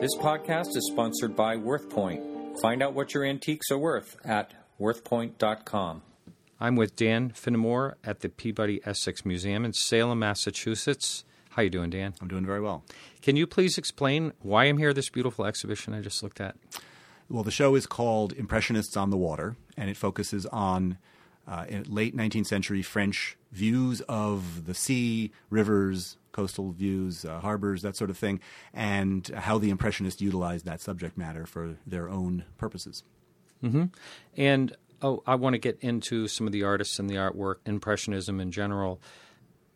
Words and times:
This 0.00 0.16
podcast 0.16 0.76
is 0.76 0.88
sponsored 0.90 1.36
by 1.36 1.56
WorthPoint. 1.56 2.56
Find 2.62 2.82
out 2.82 2.94
what 2.94 3.12
your 3.12 3.22
antiques 3.22 3.70
are 3.70 3.76
worth 3.76 4.16
at 4.24 4.54
worthpoint.com. 4.80 6.00
I'm 6.58 6.74
with 6.74 6.96
Dan 6.96 7.32
Finamore 7.32 7.96
at 8.02 8.20
the 8.20 8.30
Peabody 8.30 8.80
Essex 8.86 9.26
Museum 9.26 9.62
in 9.62 9.74
Salem, 9.74 10.20
Massachusetts. 10.20 11.24
How 11.50 11.60
are 11.60 11.64
you 11.64 11.70
doing, 11.70 11.90
Dan? 11.90 12.14
I'm 12.18 12.28
doing 12.28 12.46
very 12.46 12.62
well. 12.62 12.82
Can 13.20 13.36
you 13.36 13.46
please 13.46 13.76
explain 13.76 14.32
why 14.40 14.64
I'm 14.64 14.78
here? 14.78 14.94
This 14.94 15.10
beautiful 15.10 15.44
exhibition 15.44 15.92
I 15.92 16.00
just 16.00 16.22
looked 16.22 16.40
at. 16.40 16.56
Well, 17.28 17.42
the 17.42 17.50
show 17.50 17.74
is 17.74 17.84
called 17.84 18.32
Impressionists 18.32 18.96
on 18.96 19.10
the 19.10 19.18
Water, 19.18 19.56
and 19.76 19.90
it 19.90 19.98
focuses 19.98 20.46
on 20.46 20.96
uh, 21.46 21.66
late 21.86 22.16
19th 22.16 22.46
century 22.46 22.80
French 22.80 23.36
views 23.52 24.00
of 24.08 24.64
the 24.64 24.74
sea, 24.74 25.30
rivers, 25.50 26.16
coastal 26.32 26.72
views, 26.72 27.24
uh, 27.24 27.40
harbors, 27.40 27.82
that 27.82 27.96
sort 27.96 28.10
of 28.10 28.18
thing, 28.18 28.40
and 28.72 29.28
how 29.28 29.58
the 29.58 29.70
Impressionists 29.70 30.20
utilized 30.20 30.64
that 30.66 30.80
subject 30.80 31.18
matter 31.18 31.46
for 31.46 31.76
their 31.86 32.08
own 32.08 32.44
purposes. 32.58 33.02
Mm-hmm. 33.62 33.84
And 34.36 34.76
oh, 35.02 35.22
I 35.26 35.34
want 35.34 35.54
to 35.54 35.58
get 35.58 35.78
into 35.80 36.28
some 36.28 36.46
of 36.46 36.52
the 36.52 36.64
artists 36.64 36.98
and 36.98 37.08
the 37.08 37.16
artwork, 37.16 37.56
Impressionism 37.66 38.40
in 38.40 38.50
general. 38.50 39.00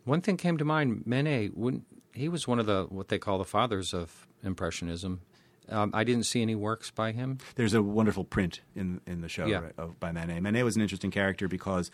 One 0.05 0.21
thing 0.21 0.37
came 0.37 0.59
to 0.59 0.65
mind: 0.65 1.03
Manet. 1.07 1.49
When, 1.55 1.85
he 2.13 2.29
was 2.29 2.47
one 2.47 2.59
of 2.59 2.67
the 2.67 2.87
what 2.89 3.09
they 3.09 3.19
call 3.19 3.39
the 3.39 3.45
fathers 3.45 3.93
of 3.93 4.27
Impressionism. 4.43 5.21
Um, 5.69 5.91
I 5.95 6.05
didn't 6.05 6.25
see 6.25 6.43
any 6.43 6.55
works 6.55 6.91
by 6.91 7.13
him. 7.13 7.39
There's 7.55 7.73
a 7.73 7.83
wonderful 7.83 8.25
print 8.25 8.61
in 8.77 9.01
in 9.07 9.21
the 9.21 9.29
show 9.29 9.47
yeah. 9.47 9.61
right, 9.61 9.73
of, 9.79 9.99
by 9.99 10.13
Manet. 10.13 10.41
Manet 10.41 10.63
was 10.63 10.77
an 10.77 10.83
interesting 10.83 11.11
character 11.11 11.49
because 11.49 11.91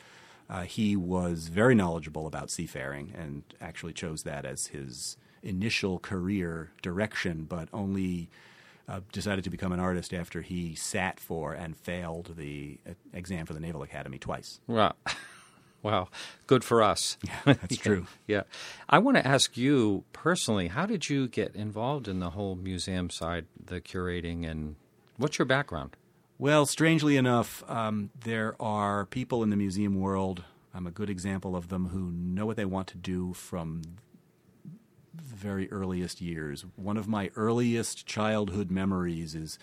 uh, 0.51 0.63
he 0.63 0.97
was 0.97 1.49
very 1.49 1.75
knowledgeable 1.75 2.27
about 2.27 2.51
seafaring 2.51 3.13
and 3.17 3.45
actually 3.61 3.93
chose 3.93 4.25
that 4.25 4.45
as 4.45 4.67
his 4.69 5.17
initial 5.43 5.99
career 6.01 6.73
direction, 6.83 7.45
but 7.49 7.69
only 7.73 8.29
uh, 8.89 9.01
decided 9.13 9.45
to 9.45 9.51
become 9.51 9.71
an 9.73 9.79
artist 9.79 10.13
after 10.13 10.43
he 10.43 10.75
sat 10.75 11.21
for 11.21 11.53
and 11.55 11.77
failed 11.77 12.35
the 12.37 12.79
uh, 12.89 12.93
exam 13.15 13.47
for 13.47 13.55
the 13.55 13.61
Naval 13.61 13.83
Academy 13.83 14.19
twice. 14.19 14.61
Wow. 14.67 14.95
Wow, 15.83 16.09
good 16.47 16.63
for 16.63 16.83
us. 16.83 17.17
Yeah, 17.27 17.55
that's 17.55 17.77
true. 17.79 18.07
yeah. 18.27 18.43
I 18.91 18.99
want 18.99 19.17
to 19.17 19.27
ask 19.27 19.57
you 19.57 20.05
personally, 20.13 20.69
how 20.69 20.85
did 20.85 21.09
you 21.09 21.27
get 21.27 21.57
involved 21.57 22.07
in 22.07 22.21
the 22.21 22.29
whole 22.31 22.55
museum 22.55 23.09
side, 23.09 23.47
the 23.65 23.81
curating, 23.81 24.47
and 24.47 24.77
what's 25.17 25.39
your 25.39 25.47
background? 25.47 25.97
Well, 26.41 26.65
strangely 26.65 27.19
enough, 27.19 27.63
um, 27.69 28.09
there 28.19 28.57
are 28.59 29.05
people 29.05 29.43
in 29.43 29.51
the 29.51 29.59
museum 29.59 30.01
world, 30.01 30.43
I'm 30.73 30.87
a 30.87 30.91
good 30.91 31.11
example 31.11 31.55
of 31.55 31.69
them, 31.69 31.89
who 31.89 32.11
know 32.11 32.47
what 32.47 32.57
they 32.57 32.65
want 32.65 32.87
to 32.89 32.97
do 32.97 33.35
from 33.35 33.83
the 35.15 35.23
very 35.23 35.71
earliest 35.71 36.23
years. 36.23 36.65
One 36.77 36.97
of 36.97 37.07
my 37.07 37.31
earliest 37.37 38.07
childhood 38.07 38.71
memories 38.71 39.35
is 39.35 39.59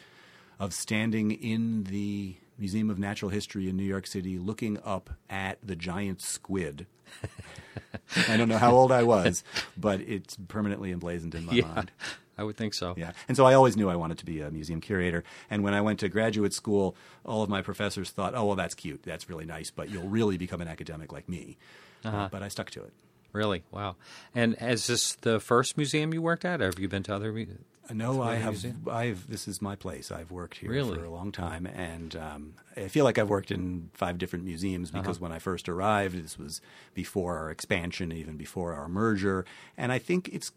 of 0.59 0.71
standing 0.71 1.31
in 1.31 1.85
the 1.85 2.35
Museum 2.59 2.91
of 2.91 2.99
Natural 2.99 3.31
History 3.31 3.67
in 3.67 3.75
New 3.75 3.83
York 3.83 4.05
City 4.05 4.37
looking 4.37 4.77
up 4.85 5.09
at 5.31 5.57
the 5.63 5.75
giant 5.75 6.21
squid. 6.21 6.85
I 8.29 8.37
don't 8.37 8.49
know 8.49 8.57
how 8.57 8.71
old 8.71 8.91
I 8.91 9.03
was, 9.03 9.43
but 9.77 10.01
it's 10.01 10.37
permanently 10.47 10.91
emblazoned 10.91 11.35
in 11.35 11.45
my 11.45 11.53
yeah, 11.53 11.67
mind. 11.67 11.91
I 12.37 12.43
would 12.43 12.55
think 12.55 12.73
so. 12.73 12.93
Yeah. 12.97 13.13
And 13.27 13.35
so 13.35 13.45
I 13.45 13.55
always 13.55 13.75
knew 13.75 13.89
I 13.89 13.95
wanted 13.95 14.19
to 14.19 14.25
be 14.25 14.41
a 14.41 14.51
museum 14.51 14.79
curator. 14.79 15.23
And 15.49 15.63
when 15.63 15.73
I 15.73 15.81
went 15.81 15.99
to 16.01 16.09
graduate 16.09 16.53
school, 16.53 16.95
all 17.25 17.41
of 17.41 17.49
my 17.49 17.61
professors 17.61 18.11
thought, 18.11 18.35
oh, 18.35 18.45
well, 18.45 18.55
that's 18.55 18.75
cute. 18.75 19.01
That's 19.03 19.29
really 19.29 19.45
nice, 19.45 19.71
but 19.71 19.89
you'll 19.89 20.07
really 20.07 20.37
become 20.37 20.61
an 20.61 20.67
academic 20.67 21.11
like 21.11 21.27
me. 21.27 21.57
Uh-huh. 22.05 22.15
Uh, 22.15 22.29
but 22.29 22.43
I 22.43 22.47
stuck 22.47 22.69
to 22.71 22.83
it. 22.83 22.93
Really? 23.33 23.63
Wow. 23.71 23.95
And 24.35 24.55
is 24.61 24.87
this 24.87 25.15
the 25.15 25.39
first 25.39 25.77
museum 25.77 26.13
you 26.13 26.21
worked 26.21 26.45
at, 26.45 26.61
or 26.61 26.65
have 26.65 26.79
you 26.79 26.87
been 26.87 27.03
to 27.03 27.15
other 27.15 27.31
uh, 27.31 27.45
no, 27.93 28.21
I 28.21 28.35
have. 28.35 28.65
I've. 28.87 29.29
This 29.29 29.47
is 29.47 29.61
my 29.61 29.75
place. 29.75 30.11
I've 30.11 30.31
worked 30.31 30.57
here 30.57 30.71
really? 30.71 30.97
for 30.97 31.05
a 31.05 31.09
long 31.09 31.31
time, 31.31 31.65
and 31.65 32.15
um, 32.15 32.53
I 32.75 32.87
feel 32.87 33.03
like 33.03 33.17
I've 33.17 33.29
worked 33.29 33.51
in 33.51 33.89
five 33.93 34.17
different 34.17 34.45
museums 34.45 34.91
because 34.91 35.17
uh-huh. 35.17 35.23
when 35.23 35.31
I 35.31 35.39
first 35.39 35.69
arrived, 35.69 36.21
this 36.21 36.37
was 36.37 36.61
before 36.93 37.37
our 37.37 37.49
expansion, 37.49 38.11
even 38.11 38.37
before 38.37 38.73
our 38.73 38.87
merger, 38.87 39.45
and 39.77 39.91
I 39.91 39.99
think 39.99 40.29
it's. 40.29 40.51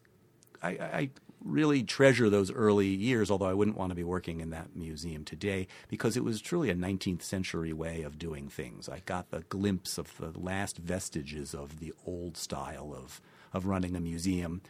I, 0.63 0.71
I 0.71 1.11
really 1.43 1.83
treasure 1.83 2.29
those 2.29 2.53
early 2.53 2.89
years, 2.89 3.31
although 3.31 3.47
I 3.47 3.55
wouldn't 3.55 3.79
want 3.79 3.91
to 3.91 3.97
be 3.97 4.05
working 4.05 4.41
in 4.41 4.51
that 4.51 4.77
museum 4.77 5.25
today 5.25 5.67
because 5.89 6.17
it 6.17 6.25
was 6.25 6.43
truly 6.43 6.69
a 6.69 6.75
19th 6.75 7.23
century 7.23 7.73
way 7.73 8.03
of 8.03 8.19
doing 8.19 8.49
things. 8.49 8.89
I 8.89 9.01
got 9.07 9.31
the 9.31 9.41
glimpse 9.49 9.97
of 9.97 10.15
the 10.19 10.39
last 10.39 10.77
vestiges 10.77 11.55
of 11.55 11.81
the 11.81 11.95
old 12.07 12.37
style 12.37 12.95
of 12.95 13.21
of 13.53 13.67
running 13.67 13.97
a 13.97 14.01
museum. 14.01 14.63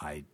I 0.00 0.24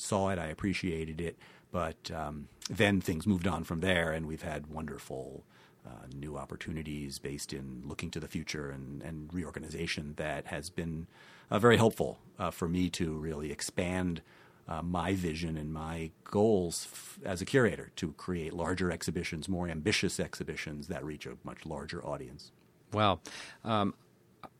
saw 0.00 0.30
it, 0.30 0.38
I 0.38 0.46
appreciated 0.46 1.20
it, 1.20 1.36
but 1.72 2.10
um, 2.14 2.48
then 2.68 3.00
things 3.00 3.26
moved 3.26 3.46
on 3.46 3.64
from 3.64 3.80
there, 3.80 4.12
and 4.12 4.26
we've 4.26 4.42
had 4.42 4.66
wonderful 4.66 5.44
uh, 5.86 6.06
new 6.14 6.36
opportunities 6.36 7.18
based 7.18 7.52
in 7.52 7.82
looking 7.86 8.10
to 8.10 8.20
the 8.20 8.28
future 8.28 8.70
and, 8.70 9.02
and 9.02 9.32
reorganization 9.32 10.14
that 10.16 10.46
has 10.46 10.70
been 10.70 11.06
uh, 11.50 11.58
very 11.58 11.76
helpful 11.76 12.18
uh, 12.38 12.50
for 12.50 12.68
me 12.68 12.88
to 12.90 13.12
really 13.12 13.50
expand. 13.50 14.22
Uh, 14.68 14.82
my 14.82 15.14
vision 15.14 15.56
and 15.56 15.72
my 15.72 16.10
goals 16.22 16.86
f- 16.92 17.18
as 17.24 17.42
a 17.42 17.44
curator 17.44 17.90
to 17.96 18.12
create 18.12 18.52
larger 18.52 18.92
exhibitions, 18.92 19.48
more 19.48 19.68
ambitious 19.68 20.20
exhibitions 20.20 20.86
that 20.86 21.04
reach 21.04 21.26
a 21.26 21.36
much 21.42 21.66
larger 21.66 22.06
audience. 22.06 22.52
Wow. 22.92 23.18
Um, 23.64 23.94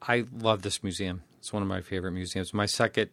I 0.03 0.25
love 0.37 0.63
this 0.63 0.83
museum. 0.83 1.23
It's 1.39 1.53
one 1.53 1.63
of 1.63 1.69
my 1.69 1.81
favorite 1.81 2.11
museums. 2.11 2.53
My 2.53 2.67
second 2.67 3.11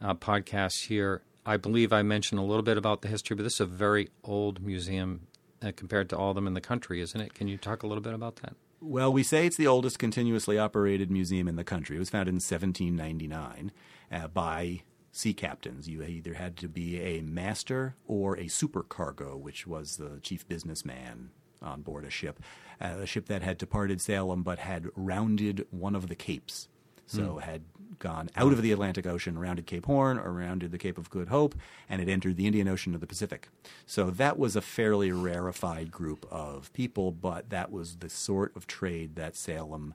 uh, 0.00 0.14
podcast 0.14 0.86
here 0.86 1.22
I 1.46 1.56
believe 1.56 1.92
I 1.92 2.02
mentioned 2.02 2.40
a 2.40 2.42
little 2.42 2.64
bit 2.64 2.76
about 2.76 3.02
the 3.02 3.08
history, 3.08 3.36
but 3.36 3.44
this 3.44 3.54
is 3.54 3.60
a 3.60 3.66
very 3.66 4.08
old 4.24 4.60
museum 4.60 5.28
uh, 5.62 5.70
compared 5.76 6.10
to 6.10 6.16
all 6.18 6.30
of 6.30 6.34
them 6.34 6.48
in 6.48 6.54
the 6.54 6.60
country, 6.60 7.00
isn't 7.00 7.20
it? 7.20 7.34
Can 7.34 7.46
you 7.46 7.56
talk 7.56 7.84
a 7.84 7.86
little 7.86 8.02
bit 8.02 8.14
about 8.14 8.36
that? 8.36 8.56
Well, 8.80 9.12
we 9.12 9.22
say 9.22 9.46
it's 9.46 9.56
the 9.56 9.68
oldest 9.68 10.00
continuously 10.00 10.58
operated 10.58 11.08
museum 11.08 11.46
in 11.46 11.54
the 11.54 11.64
country. 11.64 11.96
It 11.96 12.00
was 12.00 12.10
founded 12.10 12.32
in 12.32 12.36
1799 12.36 13.70
uh, 14.10 14.28
by 14.28 14.82
sea 15.12 15.32
captains. 15.32 15.88
You 15.88 16.02
either 16.02 16.34
had 16.34 16.56
to 16.58 16.68
be 16.68 17.00
a 17.00 17.22
master 17.22 17.94
or 18.06 18.34
a 18.34 18.46
supercargo, 18.46 19.38
which 19.38 19.68
was 19.68 19.96
the 19.96 20.18
chief 20.22 20.46
businessman 20.48 21.30
on 21.62 21.82
board 21.82 22.04
a 22.04 22.10
ship, 22.10 22.40
uh, 22.80 22.96
a 23.00 23.06
ship 23.06 23.26
that 23.26 23.42
had 23.42 23.56
departed 23.56 24.00
Salem 24.00 24.42
but 24.42 24.58
had 24.58 24.88
rounded 24.94 25.66
one 25.70 25.94
of 25.94 26.08
the 26.08 26.16
capes. 26.16 26.68
So 27.06 27.22
mm. 27.22 27.42
had 27.42 27.62
gone 27.98 28.28
out 28.36 28.52
of 28.52 28.62
the 28.62 28.72
Atlantic 28.72 29.06
Ocean, 29.06 29.38
rounded 29.38 29.66
Cape 29.66 29.86
Horn, 29.86 30.18
or 30.18 30.32
rounded 30.32 30.70
the 30.70 30.78
Cape 30.78 30.98
of 30.98 31.08
Good 31.08 31.28
Hope, 31.28 31.54
and 31.88 32.02
it 32.02 32.08
entered 32.08 32.36
the 32.36 32.46
Indian 32.46 32.68
Ocean 32.68 32.94
or 32.94 32.98
the 32.98 33.06
Pacific. 33.06 33.48
So 33.86 34.10
that 34.10 34.38
was 34.38 34.54
a 34.54 34.60
fairly 34.60 35.12
rarefied 35.12 35.90
group 35.90 36.26
of 36.30 36.72
people, 36.72 37.10
but 37.12 37.50
that 37.50 37.70
was 37.70 37.96
the 37.96 38.10
sort 38.10 38.54
of 38.56 38.66
trade 38.66 39.16
that 39.16 39.36
Salem 39.36 39.94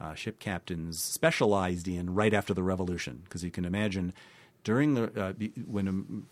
uh, 0.00 0.14
ship 0.14 0.38
captains 0.38 1.00
specialized 1.00 1.88
in 1.88 2.14
right 2.14 2.34
after 2.34 2.52
the 2.52 2.62
Revolution. 2.62 3.22
Because 3.24 3.44
you 3.44 3.50
can 3.50 3.64
imagine 3.64 4.12
during 4.64 4.94
the 4.94 5.04
uh, 5.20 5.32
when 5.66 5.88
um, 5.88 6.26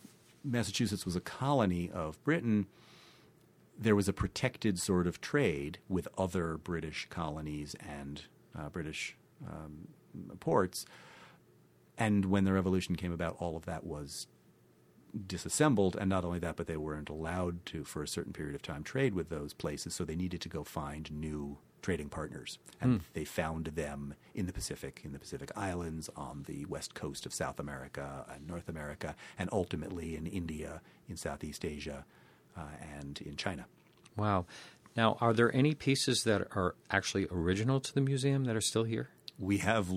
Massachusetts 0.44 1.04
was 1.04 1.16
a 1.16 1.20
colony 1.20 1.90
of 1.92 2.22
Britain 2.24 2.66
there 3.78 3.94
was 3.94 4.08
a 4.08 4.12
protected 4.12 4.78
sort 4.78 5.06
of 5.06 5.20
trade 5.20 5.78
with 5.88 6.08
other 6.18 6.56
British 6.56 7.06
colonies 7.10 7.76
and 7.78 8.22
uh, 8.58 8.68
British 8.68 9.16
um, 9.46 9.88
ports. 10.40 10.86
And 11.96 12.26
when 12.26 12.44
the 12.44 12.52
revolution 12.52 12.96
came 12.96 13.12
about, 13.12 13.36
all 13.38 13.56
of 13.56 13.64
that 13.66 13.84
was 13.84 14.26
disassembled. 15.26 15.96
And 15.96 16.08
not 16.08 16.24
only 16.24 16.38
that, 16.38 16.56
but 16.56 16.66
they 16.66 16.76
weren't 16.76 17.08
allowed 17.08 17.64
to, 17.66 17.84
for 17.84 18.02
a 18.02 18.08
certain 18.08 18.32
period 18.32 18.54
of 18.54 18.62
time, 18.62 18.84
trade 18.84 19.14
with 19.14 19.30
those 19.30 19.52
places. 19.52 19.94
So 19.94 20.04
they 20.04 20.16
needed 20.16 20.40
to 20.42 20.48
go 20.48 20.64
find 20.64 21.10
new 21.10 21.58
trading 21.82 22.08
partners. 22.08 22.58
And 22.80 23.00
mm. 23.00 23.02
they 23.14 23.24
found 23.24 23.66
them 23.66 24.14
in 24.34 24.46
the 24.46 24.52
Pacific, 24.52 25.00
in 25.04 25.12
the 25.12 25.18
Pacific 25.18 25.50
Islands, 25.56 26.10
on 26.16 26.44
the 26.46 26.64
west 26.66 26.94
coast 26.94 27.26
of 27.26 27.34
South 27.34 27.58
America 27.58 28.26
and 28.32 28.46
North 28.46 28.68
America, 28.68 29.14
and 29.38 29.48
ultimately 29.52 30.16
in 30.16 30.26
India, 30.26 30.82
in 31.08 31.16
Southeast 31.16 31.64
Asia, 31.64 32.04
uh, 32.56 32.62
and 32.98 33.20
in 33.22 33.36
China. 33.36 33.66
Wow. 34.16 34.46
Now, 34.96 35.16
are 35.20 35.32
there 35.32 35.54
any 35.54 35.74
pieces 35.74 36.24
that 36.24 36.48
are 36.56 36.74
actually 36.90 37.28
original 37.30 37.80
to 37.80 37.94
the 37.94 38.00
museum 38.00 38.44
that 38.44 38.56
are 38.56 38.60
still 38.60 38.84
here? 38.84 39.10
We 39.38 39.58
have 39.58 39.88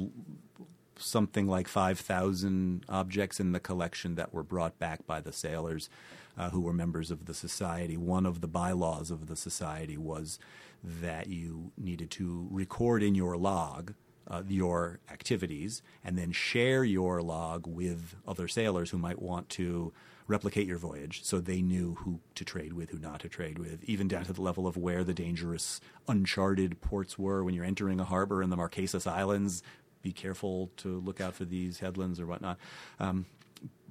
something 0.97 1.47
like 1.47 1.67
5,000 1.67 2.85
objects 2.87 3.39
in 3.39 3.51
the 3.51 3.59
collection 3.59 4.15
that 4.15 4.33
were 4.33 4.43
brought 4.43 4.77
back 4.77 5.05
by 5.07 5.19
the 5.19 5.33
sailors 5.33 5.89
uh, 6.37 6.49
who 6.51 6.61
were 6.61 6.73
members 6.73 7.11
of 7.11 7.25
the 7.25 7.33
society. 7.33 7.97
One 7.97 8.25
of 8.25 8.41
the 8.41 8.47
bylaws 8.47 9.11
of 9.11 9.27
the 9.27 9.35
society 9.35 9.97
was 9.97 10.39
that 10.83 11.27
you 11.27 11.71
needed 11.77 12.11
to 12.11 12.47
record 12.51 13.03
in 13.03 13.15
your 13.15 13.37
log 13.37 13.93
uh, 14.27 14.43
your 14.47 14.99
activities 15.11 15.81
and 16.03 16.17
then 16.17 16.31
share 16.31 16.83
your 16.83 17.21
log 17.21 17.67
with 17.67 18.15
other 18.27 18.47
sailors 18.47 18.91
who 18.91 18.97
might 18.97 19.21
want 19.21 19.49
to 19.49 19.91
replicate 20.31 20.65
your 20.65 20.77
voyage 20.77 21.23
so 21.23 21.39
they 21.39 21.61
knew 21.61 21.95
who 21.99 22.21
to 22.35 22.45
trade 22.45 22.73
with, 22.73 22.89
who 22.89 22.97
not 22.97 23.19
to 23.19 23.29
trade 23.29 23.59
with, 23.59 23.83
even 23.83 24.07
down 24.07 24.23
to 24.23 24.33
the 24.33 24.41
level 24.41 24.65
of 24.65 24.77
where 24.77 25.03
the 25.03 25.13
dangerous, 25.13 25.81
uncharted 26.07 26.81
ports 26.81 27.19
were 27.19 27.43
when 27.43 27.53
you're 27.53 27.65
entering 27.65 27.99
a 27.99 28.05
harbor 28.05 28.41
in 28.41 28.49
the 28.49 28.55
Marquesas 28.55 29.05
Islands. 29.05 29.61
Be 30.01 30.13
careful 30.13 30.71
to 30.77 30.99
look 31.01 31.21
out 31.21 31.35
for 31.35 31.45
these 31.45 31.79
headlands 31.79 32.19
or 32.19 32.25
whatnot. 32.25 32.57
Um, 32.99 33.25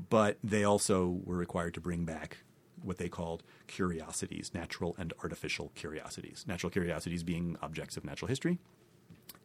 but 0.08 0.38
they 0.42 0.64
also 0.64 1.20
were 1.24 1.36
required 1.36 1.74
to 1.74 1.80
bring 1.80 2.04
back 2.04 2.38
what 2.82 2.96
they 2.96 3.08
called 3.08 3.42
curiosities, 3.66 4.52
natural 4.54 4.96
and 4.98 5.12
artificial 5.22 5.70
curiosities. 5.74 6.44
Natural 6.48 6.70
curiosities 6.70 7.22
being 7.22 7.56
objects 7.62 7.96
of 7.96 8.04
natural 8.04 8.28
history, 8.28 8.58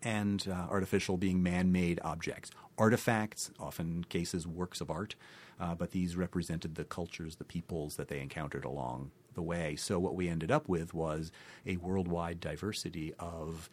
and 0.03 0.47
uh, 0.49 0.67
artificial 0.69 1.17
being 1.17 1.41
man 1.41 1.71
made 1.71 1.99
objects. 2.03 2.51
Artifacts, 2.77 3.51
often 3.59 4.03
cases 4.09 4.45
works 4.45 4.81
of 4.81 4.89
art, 4.89 5.15
uh, 5.59 5.75
but 5.75 5.91
these 5.91 6.15
represented 6.15 6.75
the 6.75 6.83
cultures, 6.83 7.37
the 7.37 7.43
peoples 7.43 7.95
that 7.95 8.07
they 8.07 8.19
encountered 8.19 8.65
along 8.65 9.11
the 9.33 9.41
way. 9.41 9.75
So 9.75 9.99
what 9.99 10.15
we 10.15 10.27
ended 10.27 10.51
up 10.51 10.67
with 10.67 10.93
was 10.93 11.31
a 11.65 11.77
worldwide 11.77 12.39
diversity 12.39 13.13
of 13.19 13.69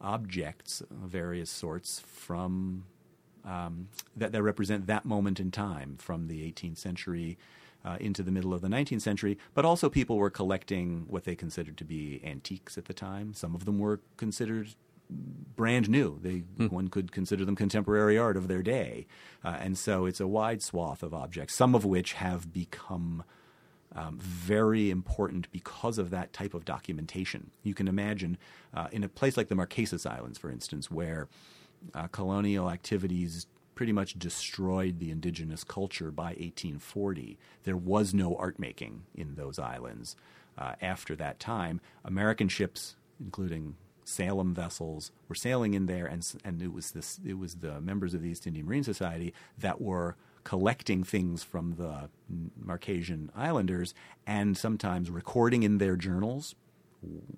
objects 0.00 0.80
of 0.80 0.88
various 0.90 1.50
sorts 1.50 2.00
from 2.00 2.84
um, 3.44 3.88
that, 4.16 4.32
that 4.32 4.42
represent 4.42 4.86
that 4.86 5.04
moment 5.04 5.38
in 5.38 5.50
time 5.50 5.96
from 5.98 6.28
the 6.28 6.50
18th 6.50 6.78
century 6.78 7.36
uh, 7.84 7.96
into 8.00 8.22
the 8.22 8.30
middle 8.30 8.54
of 8.54 8.62
the 8.62 8.68
19th 8.68 9.02
century, 9.02 9.38
but 9.52 9.64
also 9.64 9.90
people 9.90 10.16
were 10.16 10.30
collecting 10.30 11.04
what 11.08 11.24
they 11.24 11.34
considered 11.34 11.76
to 11.76 11.84
be 11.84 12.20
antiques 12.24 12.78
at 12.78 12.86
the 12.86 12.94
time. 12.94 13.34
Some 13.34 13.54
of 13.54 13.66
them 13.66 13.78
were 13.78 14.00
considered 14.16 14.74
brand 15.10 15.88
new. 15.88 16.18
They, 16.22 16.38
hmm. 16.38 16.66
One 16.66 16.88
could 16.88 17.12
consider 17.12 17.44
them 17.44 17.56
contemporary 17.56 18.18
art 18.18 18.36
of 18.36 18.48
their 18.48 18.62
day. 18.62 19.06
Uh, 19.44 19.56
and 19.60 19.78
so 19.78 20.06
it's 20.06 20.20
a 20.20 20.26
wide 20.26 20.62
swath 20.62 21.02
of 21.02 21.14
objects, 21.14 21.54
some 21.54 21.74
of 21.74 21.84
which 21.84 22.14
have 22.14 22.52
become 22.52 23.24
um, 23.94 24.18
very 24.18 24.90
important 24.90 25.50
because 25.52 25.98
of 25.98 26.10
that 26.10 26.32
type 26.32 26.54
of 26.54 26.64
documentation. 26.64 27.50
You 27.62 27.74
can 27.74 27.86
imagine 27.86 28.38
uh, 28.72 28.88
in 28.90 29.04
a 29.04 29.08
place 29.08 29.36
like 29.36 29.48
the 29.48 29.54
Marquesas 29.54 30.06
Islands, 30.06 30.38
for 30.38 30.50
instance, 30.50 30.90
where 30.90 31.28
uh, 31.94 32.08
colonial 32.08 32.70
activities 32.70 33.46
pretty 33.74 33.92
much 33.92 34.18
destroyed 34.18 34.98
the 34.98 35.10
indigenous 35.10 35.64
culture 35.64 36.10
by 36.10 36.28
1840. 36.28 37.38
There 37.64 37.76
was 37.76 38.14
no 38.14 38.36
art 38.36 38.58
making 38.58 39.02
in 39.14 39.34
those 39.34 39.58
islands. 39.58 40.16
Uh, 40.56 40.74
after 40.80 41.16
that 41.16 41.40
time, 41.40 41.80
American 42.04 42.48
ships, 42.48 42.96
including 43.20 43.76
Salem 44.04 44.54
vessels, 44.54 45.10
were 45.28 45.34
sailing 45.34 45.74
in 45.74 45.86
there, 45.86 46.06
and 46.06 46.26
and 46.44 46.62
it 46.62 46.72
was 46.72 46.92
this 46.92 47.18
it 47.26 47.38
was 47.38 47.56
the 47.56 47.80
members 47.80 48.14
of 48.14 48.22
the 48.22 48.28
East 48.28 48.46
Indian 48.46 48.66
Marine 48.66 48.84
Society 48.84 49.32
that 49.58 49.80
were 49.80 50.16
collecting 50.44 51.02
things 51.02 51.42
from 51.42 51.76
the 51.76 52.10
Marquesan 52.62 53.30
Islanders 53.34 53.94
and 54.26 54.58
sometimes 54.58 55.10
recording 55.10 55.62
in 55.62 55.78
their 55.78 55.96
journals 55.96 56.54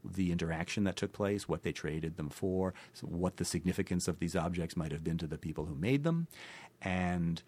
the 0.04 0.32
interaction 0.32 0.84
that 0.84 0.96
took 0.96 1.12
place, 1.12 1.48
what 1.48 1.62
they 1.62 1.72
traded 1.72 2.16
them 2.16 2.28
for, 2.28 2.74
what 3.00 3.36
the 3.36 3.44
significance 3.44 4.08
of 4.08 4.18
these 4.18 4.36
objects 4.36 4.76
might 4.76 4.92
have 4.92 5.04
been 5.04 5.18
to 5.18 5.26
the 5.26 5.38
people 5.38 5.66
who 5.66 5.74
made 5.74 6.04
them. 6.04 6.28
And 6.82 7.42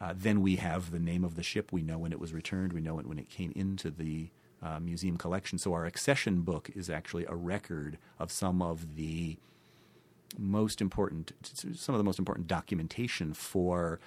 uh, 0.00 0.14
then 0.16 0.40
we 0.40 0.56
have 0.56 0.90
the 0.90 0.98
name 0.98 1.24
of 1.24 1.36
the 1.36 1.42
ship. 1.42 1.72
We 1.72 1.82
know 1.82 1.98
when 1.98 2.12
it 2.12 2.20
was 2.20 2.32
returned. 2.32 2.72
We 2.72 2.80
know 2.80 2.98
it 2.98 3.06
when 3.06 3.18
it 3.18 3.28
came 3.28 3.52
into 3.54 3.90
the 3.90 4.30
uh, 4.62 4.78
museum 4.80 5.16
collection. 5.16 5.58
So 5.58 5.72
our 5.72 5.86
accession 5.86 6.42
book 6.42 6.70
is 6.74 6.90
actually 6.90 7.26
a 7.26 7.34
record 7.34 7.98
of 8.18 8.30
some 8.30 8.62
of 8.62 8.96
the 8.96 9.38
most 10.38 10.80
important, 10.80 11.32
some 11.74 11.94
of 11.94 11.98
the 11.98 12.04
most 12.04 12.18
important 12.18 12.46
documentation 12.46 13.34
for 13.34 14.00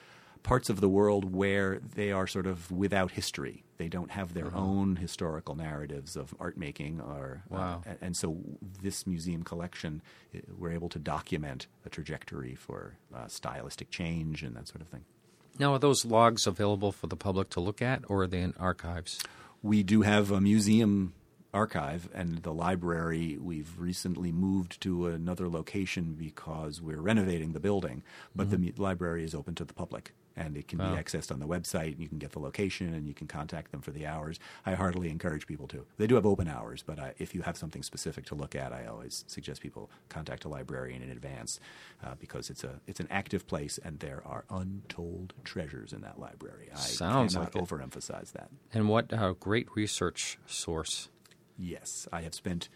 parts 0.43 0.69
of 0.69 0.81
the 0.81 0.89
world 0.89 1.33
where 1.33 1.79
they 1.79 2.11
are 2.11 2.27
sort 2.27 2.45
of 2.45 2.69
without 2.71 3.11
history. 3.11 3.63
They 3.77 3.87
don't 3.87 4.11
have 4.11 4.33
their 4.33 4.47
uh-huh. 4.47 4.59
own 4.59 4.97
historical 4.97 5.55
narratives 5.55 6.15
of 6.15 6.35
art 6.39 6.57
making, 6.57 7.01
or 7.01 7.43
uh, 7.49 7.55
wow. 7.55 7.81
Uh, 7.87 7.93
and 8.01 8.15
so 8.15 8.37
this 8.81 9.07
museum 9.07 9.43
collection, 9.43 10.01
we're 10.57 10.71
able 10.71 10.89
to 10.89 10.99
document 10.99 11.67
a 11.85 11.89
trajectory 11.89 12.55
for 12.55 12.97
uh, 13.15 13.27
stylistic 13.27 13.89
change 13.89 14.43
and 14.43 14.55
that 14.55 14.67
sort 14.67 14.81
of 14.81 14.87
thing. 14.89 15.05
Now, 15.59 15.73
are 15.73 15.79
those 15.79 16.03
logs 16.03 16.47
available 16.47 16.91
for 16.91 17.07
the 17.07 17.15
public 17.15 17.49
to 17.51 17.59
look 17.59 17.81
at, 17.81 18.03
or 18.07 18.23
are 18.23 18.27
they 18.27 18.41
in 18.41 18.53
archives? 18.59 19.19
We 19.63 19.81
do 19.81 20.01
have 20.01 20.29
a 20.29 20.41
museum 20.41 21.13
archive 21.53 22.09
and 22.13 22.39
the 22.39 22.53
library. 22.53 23.37
We've 23.39 23.79
recently 23.79 24.31
moved 24.31 24.81
to 24.81 25.07
another 25.07 25.47
location 25.47 26.15
because 26.15 26.81
we're 26.81 26.99
renovating 26.99 27.53
the 27.53 27.61
building, 27.61 28.03
but 28.35 28.49
mm-hmm. 28.49 28.65
the 28.65 28.73
library 28.75 29.23
is 29.23 29.33
open 29.33 29.55
to 29.55 29.65
the 29.65 29.73
public 29.73 30.13
and 30.35 30.57
it 30.57 30.67
can 30.67 30.79
be 30.79 30.85
accessed 30.85 31.31
on 31.31 31.39
the 31.39 31.47
website. 31.47 31.99
You 31.99 32.07
can 32.07 32.17
get 32.17 32.31
the 32.31 32.39
location 32.39 32.93
and 32.93 33.07
you 33.07 33.13
can 33.13 33.27
contact 33.27 33.71
them 33.71 33.81
for 33.81 33.91
the 33.91 34.05
hours. 34.05 34.39
I 34.65 34.73
heartily 34.73 35.09
encourage 35.09 35.45
people 35.45 35.67
to. 35.67 35.85
They 35.97 36.07
do 36.07 36.15
have 36.15 36.25
open 36.25 36.47
hours, 36.47 36.83
but 36.85 36.99
I, 36.99 37.13
if 37.17 37.35
you 37.35 37.41
have 37.43 37.57
something 37.57 37.83
specific 37.83 38.25
to 38.25 38.35
look 38.35 38.55
at, 38.55 38.73
I 38.73 38.85
always 38.85 39.25
suggest 39.27 39.61
people 39.61 39.89
contact 40.09 40.45
a 40.45 40.49
librarian 40.49 41.01
in 41.01 41.09
advance 41.09 41.59
uh, 42.03 42.15
because 42.19 42.49
it's 42.49 42.63
a 42.63 42.81
it's 42.87 42.99
an 42.99 43.07
active 43.11 43.47
place 43.47 43.79
and 43.83 43.99
there 43.99 44.23
are 44.25 44.45
untold 44.49 45.33
treasures 45.43 45.93
in 45.93 46.01
that 46.01 46.19
library. 46.19 46.69
I 46.73 46.77
Sounds 46.77 47.33
cannot 47.33 47.55
like 47.55 47.63
overemphasize 47.63 48.31
that. 48.33 48.49
And 48.73 48.89
what 48.89 49.11
a 49.11 49.35
great 49.39 49.67
research 49.75 50.37
source. 50.47 51.09
Yes, 51.57 52.07
I 52.11 52.21
have 52.21 52.33
spent 52.33 52.69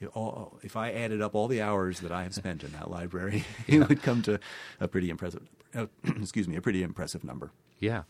if 0.00 0.76
I 0.76 0.92
added 0.92 1.22
up 1.22 1.34
all 1.34 1.48
the 1.48 1.62
hours 1.62 2.00
that 2.00 2.12
I 2.12 2.24
have 2.24 2.34
spent 2.34 2.64
in 2.64 2.72
that 2.72 2.90
library, 2.90 3.44
it 3.66 3.74
yeah. 3.74 3.86
would 3.86 4.02
come 4.02 4.22
to 4.22 4.38
a 4.80 4.88
pretty 4.88 5.10
impressive 5.10 5.42
uh, 5.74 5.86
excuse 6.20 6.48
me, 6.48 6.56
a 6.56 6.60
pretty 6.60 6.82
impressive 6.82 7.24
number. 7.24 7.50
Yeah. 7.78 8.02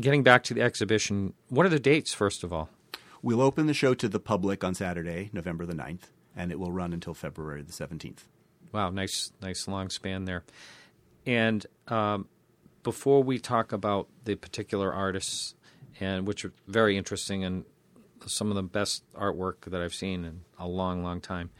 Getting 0.00 0.22
back 0.22 0.42
to 0.44 0.54
the 0.54 0.62
exhibition, 0.62 1.34
what 1.48 1.66
are 1.66 1.70
the 1.70 1.78
dates, 1.78 2.14
first 2.14 2.42
of 2.44 2.52
all? 2.52 2.70
We'll 3.22 3.42
open 3.42 3.66
the 3.66 3.74
show 3.74 3.94
to 3.94 4.08
the 4.08 4.18
public 4.18 4.64
on 4.64 4.74
Saturday, 4.74 5.30
November 5.32 5.66
the 5.66 5.74
9th, 5.74 6.10
and 6.34 6.50
it 6.50 6.58
will 6.58 6.72
run 6.72 6.92
until 6.92 7.14
February 7.14 7.62
the 7.62 7.72
17th. 7.72 8.24
Wow, 8.72 8.90
nice, 8.90 9.32
nice 9.40 9.68
long 9.68 9.90
span 9.90 10.24
there. 10.24 10.44
And 11.26 11.64
um, 11.88 12.26
before 12.82 13.22
we 13.22 13.38
talk 13.38 13.72
about 13.72 14.08
the 14.24 14.34
particular 14.34 14.92
artists, 14.92 15.54
and 16.00 16.26
which 16.26 16.44
are 16.44 16.52
very 16.66 16.96
interesting 16.96 17.44
and 17.44 17.64
some 18.26 18.50
of 18.50 18.54
the 18.54 18.62
best 18.62 19.04
artwork 19.14 19.62
that 19.66 19.80
I've 19.80 19.94
seen 19.94 20.24
in 20.24 20.40
a 20.58 20.66
long, 20.66 21.02
long 21.02 21.20
time, 21.20 21.50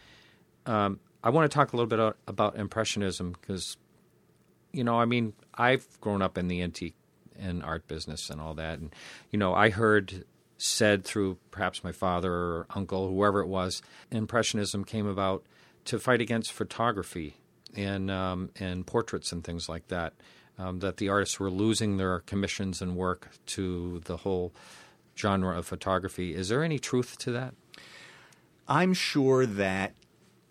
um, 0.67 1.01
I 1.25 1.31
want 1.31 1.51
to 1.51 1.55
talk 1.55 1.73
a 1.73 1.77
little 1.77 1.89
bit 1.89 2.17
about, 2.27 2.57
Impressionism 2.57 3.37
because 3.41 3.77
you 4.73 4.85
know, 4.85 4.99
I 4.99 5.05
mean, 5.05 5.35
I've 5.55 5.87
grown 6.01 6.23
up 6.23 6.39
in 6.39 6.49
the 6.49 6.63
antique 6.63 6.95
and 7.39 7.63
art 7.63 7.87
business 7.87 8.31
and 8.31 8.41
all 8.41 8.55
that, 8.55 8.79
and 8.79 8.95
you 9.31 9.39
know, 9.39 9.55
I 9.55 9.71
heard 9.71 10.25
said 10.59 11.05
through 11.05 11.39
perhaps 11.51 11.83
my 11.83 11.91
father 11.91 12.33
or 12.33 12.67
uncle, 12.71 13.09
whoever 13.09 13.41
it 13.41 13.49
was, 13.49 13.83
impressionism 14.13 14.85
came 14.85 15.07
about 15.07 15.45
to 15.85 15.99
fight 15.99 16.21
against 16.21 16.53
photography 16.53 17.37
and 17.75 18.11
um, 18.11 18.51
and 18.59 18.87
portraits 18.87 19.33
and 19.33 19.45
things 19.45 19.69
like 19.69 19.89
that. 19.89 20.15
Um, 20.59 20.81
that 20.81 20.99
the 20.99 21.09
artists 21.09 21.41
were 21.41 21.51
losing 21.51 21.97
their 21.97 22.21
commissions 22.21 22.83
and 22.83 22.95
work 22.95 23.31
to 23.47 24.03
the 24.05 24.19
whole 24.19 24.53
genre 25.17 25.57
of 25.57 25.67
photography. 25.67 26.35
Is 26.35 26.49
there 26.49 26.63
any 26.63 26.79
truth 26.79 27.19
to 27.19 27.33
that? 27.33 27.55
I'm 28.69 28.95
sure 28.95 29.47
that 29.47 29.95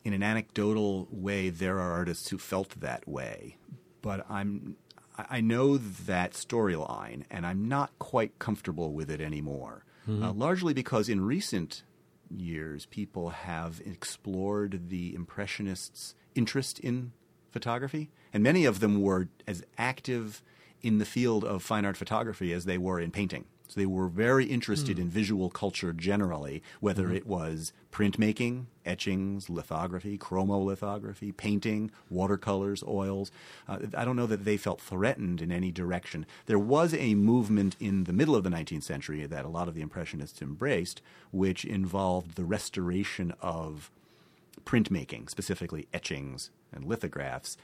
in 0.04 0.14
an 0.14 0.24
anecdotal 0.24 1.08
way, 1.12 1.50
there 1.50 1.80
are 1.80 1.92
artists 1.92 2.30
who 2.30 2.38
felt 2.38 2.80
that 2.80 3.08
way 3.08 3.58
but 4.02 4.26
I'm 4.30 4.76
I 5.18 5.42
know 5.42 5.78
that 5.78 6.32
storyline, 6.32 7.26
and 7.30 7.46
I'm 7.46 7.68
not 7.68 7.92
quite 8.00 8.40
comfortable 8.40 8.94
with 8.94 9.12
it 9.12 9.22
anymore. 9.22 9.84
Mm-hmm. 10.08 10.24
Uh, 10.24 10.34
largely 10.34 10.74
because 10.74 11.10
in 11.10 11.24
recent 11.24 11.84
years, 12.30 12.88
people 12.88 13.30
have 13.30 13.82
explored 13.86 14.90
the 14.90 15.14
Impressionists' 15.14 16.16
interest 16.34 16.80
in 16.80 17.12
photography, 17.52 18.10
and 18.34 18.42
many 18.42 18.66
of 18.66 18.80
them 18.80 19.02
were 19.02 19.28
as 19.46 19.64
active 19.78 20.42
in 20.82 20.98
the 20.98 21.06
field 21.06 21.44
of 21.44 21.62
fine 21.62 21.86
art 21.86 21.98
photography 21.98 22.52
as 22.54 22.66
they 22.66 22.78
were 22.78 23.00
in 23.00 23.12
painting. 23.12 23.46
So 23.72 23.80
they 23.80 23.86
were 23.86 24.10
very 24.10 24.48
interested 24.48 24.98
mm. 24.98 25.02
in 25.04 25.10
visual 25.10 25.50
culture 25.50 25.94
generally, 25.94 26.62
whether 26.82 27.08
mm. 27.08 27.16
it 27.16 27.26
was 27.26 27.72
printmaking, 27.90 28.66
etchings, 28.86 29.50
lithography, 29.50 30.18
chromolithography, 30.18 31.36
painting, 31.38 31.90
watercolors, 32.10 32.84
oils. 32.86 33.32
Uh, 33.70 33.78
I 33.96 34.04
don't 34.04 34.18
know 34.18 34.26
that 34.26 34.44
they 34.44 34.58
felt 34.58 34.82
threatened 34.82 35.42
in 35.42 35.54
any 35.54 35.72
direction. 35.72 36.26
There 36.48 36.60
was 36.60 36.94
a 36.94 37.16
movement 37.16 37.78
in 37.80 38.04
the 38.04 38.12
middle 38.12 38.36
of 38.36 38.44
the 38.44 38.50
19th 38.50 38.84
century 38.84 39.26
that 39.26 39.46
a 39.46 39.50
lot 39.50 39.70
of 39.70 39.74
the 39.74 39.82
Impressionists 39.82 40.42
embraced, 40.42 41.02
which 41.32 41.64
involved 41.64 42.36
the 42.36 42.44
restoration 42.44 43.34
of 43.42 43.90
printmaking, 44.66 45.30
specifically 45.30 45.88
etchings 45.94 46.50
and 46.74 46.84
lithographs, 46.84 47.56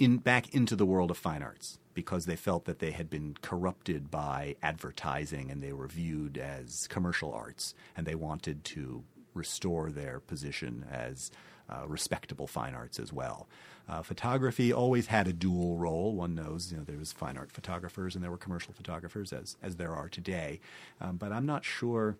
in, 0.00 0.16
back 0.16 0.52
into 0.52 0.74
the 0.74 0.86
world 0.86 1.12
of 1.12 1.18
fine 1.18 1.42
arts 1.42 1.78
because 1.94 2.24
they 2.24 2.34
felt 2.34 2.64
that 2.64 2.78
they 2.78 2.90
had 2.90 3.10
been 3.10 3.36
corrupted 3.42 4.10
by 4.10 4.56
advertising 4.62 5.50
and 5.50 5.62
they 5.62 5.72
were 5.72 5.86
viewed 5.86 6.38
as 6.38 6.88
commercial 6.88 7.32
arts, 7.32 7.74
and 7.96 8.06
they 8.06 8.14
wanted 8.14 8.64
to 8.64 9.04
restore 9.34 9.90
their 9.90 10.18
position 10.18 10.84
as 10.90 11.30
uh, 11.68 11.86
respectable 11.86 12.46
fine 12.46 12.74
arts 12.74 12.98
as 12.98 13.12
well. 13.12 13.48
Uh, 13.88 14.02
photography 14.02 14.72
always 14.72 15.06
had 15.06 15.28
a 15.28 15.32
dual 15.32 15.76
role. 15.76 16.14
One 16.14 16.34
knows 16.34 16.72
you 16.72 16.78
know, 16.78 16.84
there 16.84 16.98
was 16.98 17.12
fine 17.12 17.36
art 17.36 17.52
photographers 17.52 18.14
and 18.14 18.24
there 18.24 18.30
were 18.30 18.38
commercial 18.38 18.72
photographers, 18.72 19.32
as 19.32 19.56
as 19.62 19.76
there 19.76 19.94
are 19.94 20.08
today. 20.08 20.60
Um, 21.00 21.16
but 21.16 21.32
I'm 21.32 21.46
not 21.46 21.64
sure 21.64 22.16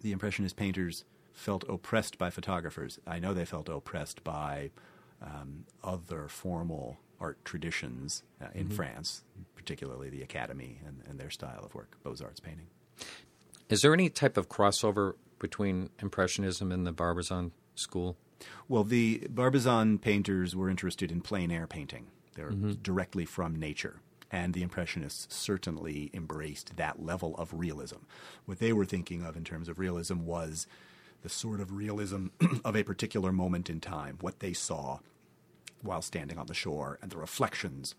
the 0.00 0.12
impressionist 0.12 0.56
painters 0.56 1.04
felt 1.32 1.64
oppressed 1.68 2.18
by 2.18 2.30
photographers. 2.30 2.98
I 3.06 3.18
know 3.18 3.34
they 3.34 3.44
felt 3.44 3.68
oppressed 3.68 4.22
by 4.22 4.70
um, 5.22 5.64
other 5.82 6.28
formal 6.28 6.98
art 7.20 7.44
traditions 7.44 8.22
uh, 8.40 8.46
in 8.54 8.66
mm-hmm. 8.66 8.74
France, 8.74 9.22
particularly 9.54 10.08
the 10.08 10.22
Academy 10.22 10.80
and, 10.86 11.02
and, 11.08 11.20
their 11.20 11.30
style 11.30 11.62
of 11.64 11.74
work, 11.74 11.98
Beaux 12.02 12.16
Arts 12.24 12.40
painting. 12.40 12.66
Is 13.68 13.82
there 13.82 13.92
any 13.92 14.08
type 14.08 14.36
of 14.36 14.48
crossover 14.48 15.14
between 15.38 15.90
Impressionism 16.00 16.72
and 16.72 16.86
the 16.86 16.92
Barbizon 16.92 17.52
school? 17.74 18.16
Well, 18.68 18.84
the 18.84 19.26
Barbizon 19.28 19.98
painters 19.98 20.56
were 20.56 20.70
interested 20.70 21.12
in 21.12 21.20
plein 21.20 21.50
air 21.50 21.66
painting. 21.66 22.06
They're 22.34 22.50
directly 22.50 23.26
from 23.26 23.56
nature. 23.56 24.00
And 24.32 24.54
the 24.54 24.62
Impressionists 24.62 25.34
certainly 25.34 26.10
embraced 26.14 26.76
that 26.76 27.04
level 27.04 27.34
of 27.36 27.52
realism. 27.52 27.96
What 28.46 28.60
they 28.60 28.72
were 28.72 28.84
thinking 28.84 29.24
of 29.24 29.36
in 29.36 29.44
terms 29.44 29.68
of 29.68 29.78
realism 29.78 30.24
was 30.24 30.66
the 31.22 31.28
sort 31.28 31.60
of 31.60 31.72
realism 31.72 32.26
of 32.64 32.76
a 32.76 32.82
particular 32.82 33.32
moment 33.32 33.70
in 33.70 33.80
time, 33.80 34.18
what 34.20 34.40
they 34.40 34.52
saw 34.52 34.98
while 35.82 36.02
standing 36.02 36.38
on 36.38 36.46
the 36.46 36.54
shore, 36.54 36.98
and 37.00 37.10
the 37.10 37.16
reflections 37.16 37.94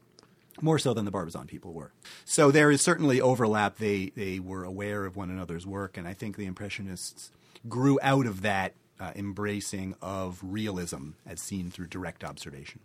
more 0.61 0.77
so 0.77 0.93
than 0.93 1.05
the 1.05 1.11
Barbizon 1.11 1.47
people 1.47 1.73
were. 1.73 1.93
So 2.25 2.51
there 2.51 2.69
is 2.69 2.81
certainly 2.81 3.21
overlap. 3.21 3.77
They 3.77 4.11
they 4.15 4.39
were 4.39 4.63
aware 4.63 5.05
of 5.05 5.15
one 5.15 5.29
another's 5.29 5.65
work, 5.65 5.97
and 5.97 6.07
I 6.07 6.13
think 6.13 6.37
the 6.37 6.45
Impressionists 6.45 7.31
grew 7.67 7.99
out 8.01 8.25
of 8.25 8.41
that 8.41 8.73
uh, 8.99 9.11
embracing 9.15 9.95
of 10.01 10.39
realism 10.43 11.11
as 11.25 11.41
seen 11.41 11.71
through 11.71 11.87
direct 11.87 12.23
observation. 12.23 12.79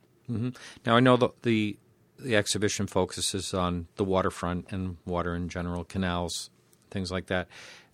Now 0.84 0.96
I 0.96 1.00
know 1.00 1.16
the, 1.16 1.30
the 1.42 1.76
the 2.18 2.34
exhibition 2.34 2.86
focuses 2.86 3.52
on 3.52 3.86
the 3.96 4.04
waterfront 4.04 4.72
and 4.72 4.96
water 5.04 5.34
in 5.34 5.48
general, 5.48 5.84
canals, 5.84 6.50
things 6.90 7.10
like 7.12 7.26
that. 7.26 7.48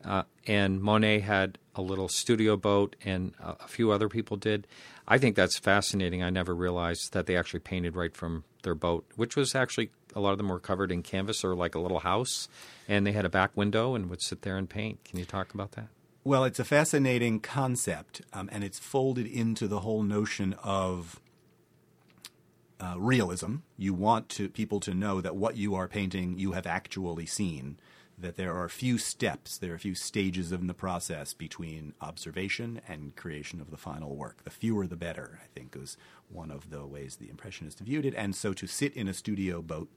Uh, 0.04 0.22
and 0.46 0.80
Monet 0.80 1.20
had 1.20 1.58
a 1.74 1.82
little 1.82 2.08
studio 2.08 2.56
boat, 2.56 2.96
and 3.04 3.32
a, 3.40 3.66
few 3.66 3.90
other 3.90 4.08
people 4.08 4.36
did. 4.36 4.66
I 5.08 5.18
think 5.18 5.36
that's 5.36 5.58
fascinating. 5.58 6.22
I 6.22 6.30
never 6.30 6.54
realized 6.54 7.12
that 7.12 7.26
they 7.26 7.36
actually 7.36 7.60
painted 7.60 7.96
right 7.96 8.14
from 8.14 8.44
their 8.62 8.74
boat, 8.74 9.06
which 9.16 9.36
was 9.36 9.54
actually 9.54 9.90
a 10.14 10.20
lot 10.20 10.32
of 10.32 10.38
them 10.38 10.48
were 10.48 10.60
covered 10.60 10.92
in 10.92 11.02
canvas 11.02 11.44
or 11.44 11.54
like 11.54 11.74
a 11.74 11.78
little 11.78 12.00
house, 12.00 12.48
and 12.88 13.06
they 13.06 13.12
had 13.12 13.24
a 13.24 13.30
back 13.30 13.56
window 13.56 13.94
and 13.94 14.10
would 14.10 14.22
sit 14.22 14.42
there 14.42 14.56
and 14.56 14.68
paint. 14.68 15.02
Can 15.04 15.18
you 15.18 15.24
talk 15.24 15.54
about 15.54 15.72
that? 15.72 15.88
Well, 16.24 16.44
it's 16.44 16.60
a 16.60 16.64
fascinating 16.64 17.40
concept, 17.40 18.22
um, 18.32 18.48
and 18.52 18.62
it's 18.62 18.78
folded 18.78 19.26
into 19.26 19.66
the 19.66 19.80
whole 19.80 20.02
notion 20.02 20.54
of 20.62 21.20
uh, 22.78 22.94
realism. 22.96 23.56
You 23.76 23.94
want 23.94 24.28
to 24.30 24.48
people 24.48 24.78
to 24.80 24.94
know 24.94 25.20
that 25.20 25.34
what 25.34 25.56
you 25.56 25.74
are 25.74 25.88
painting, 25.88 26.38
you 26.38 26.52
have 26.52 26.66
actually 26.66 27.26
seen. 27.26 27.78
That 28.22 28.36
there 28.36 28.54
are 28.54 28.64
a 28.64 28.70
few 28.70 28.98
steps, 28.98 29.58
there 29.58 29.72
are 29.72 29.74
a 29.74 29.80
few 29.80 29.96
stages 29.96 30.52
in 30.52 30.68
the 30.68 30.74
process 30.74 31.34
between 31.34 31.92
observation 32.00 32.80
and 32.86 33.16
creation 33.16 33.60
of 33.60 33.72
the 33.72 33.76
final 33.76 34.14
work. 34.14 34.44
The 34.44 34.50
fewer, 34.50 34.86
the 34.86 34.96
better. 34.96 35.40
I 35.42 35.48
think 35.54 35.74
was 35.74 35.96
one 36.28 36.52
of 36.52 36.70
the 36.70 36.86
ways 36.86 37.16
the 37.16 37.28
Impressionists 37.28 37.80
viewed 37.80 38.06
it. 38.06 38.14
And 38.16 38.36
so, 38.36 38.52
to 38.54 38.68
sit 38.68 38.94
in 38.94 39.08
a 39.08 39.14
studio 39.14 39.60
boat 39.60 39.90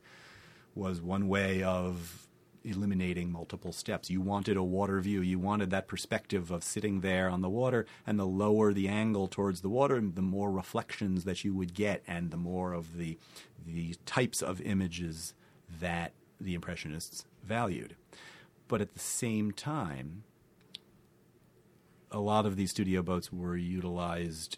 was 0.73 1.01
one 1.01 1.27
way 1.27 1.61
of 1.61 2.27
eliminating 2.63 3.31
multiple 3.31 3.71
steps. 3.71 4.09
You 4.09 4.21
wanted 4.21 4.57
a 4.57 4.63
water 4.63 4.99
view. 4.99 5.21
You 5.21 5.37
wanted 5.37 5.69
that 5.69 5.87
perspective 5.87 6.49
of 6.49 6.63
sitting 6.63 7.01
there 7.01 7.29
on 7.29 7.41
the 7.41 7.49
water, 7.49 7.85
and 8.07 8.19
the 8.19 8.25
lower 8.25 8.73
the 8.73 8.87
angle 8.87 9.27
towards 9.27 9.61
the 9.61 9.69
water, 9.69 10.01
the 10.01 10.21
more 10.23 10.51
reflections 10.51 11.25
that 11.25 11.43
you 11.43 11.53
would 11.53 11.73
get, 11.73 12.01
and 12.07 12.31
the 12.31 12.37
more 12.37 12.73
of 12.73 12.97
the 12.97 13.17
the 13.65 13.95
types 14.05 14.41
of 14.41 14.61
images 14.61 15.33
that 15.79 16.13
the 16.39 16.55
Impressionists 16.55 17.25
valued. 17.43 17.95
But 18.67 18.81
at 18.81 18.93
the 18.93 18.99
same 18.99 19.51
time, 19.51 20.23
a 22.11 22.19
lot 22.19 22.45
of 22.45 22.55
these 22.55 22.71
studio 22.71 23.01
boats 23.01 23.31
were 23.31 23.57
utilized 23.57 24.57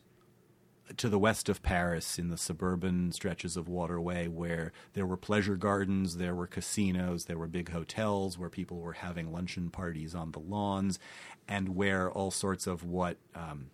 to 0.96 1.10
the 1.10 1.20
west 1.20 1.50
of 1.50 1.62
Paris 1.62 2.18
in 2.18 2.30
the 2.30 2.38
suburban 2.38 3.12
stretches 3.12 3.58
of 3.58 3.68
waterway 3.68 4.28
where 4.28 4.72
there 4.94 5.06
were 5.06 5.18
pleasure 5.18 5.58
gardens, 5.58 6.18
there 6.18 6.34
were 6.34 6.48
casinos, 6.48 7.26
there 7.26 7.38
were 7.38 7.48
big 7.48 7.70
hotels 7.70 8.38
where 8.38 8.50
people 8.50 8.80
were 8.80 8.94
having 8.94 9.34
luncheon 9.34 9.70
parties 9.70 10.16
on 10.16 10.32
the 10.32 10.40
lawns, 10.40 10.98
and 11.48 11.76
where 11.76 12.10
all 12.10 12.32
sorts 12.32 12.68
of 12.68 12.86
what 12.86 13.18
um, 13.36 13.70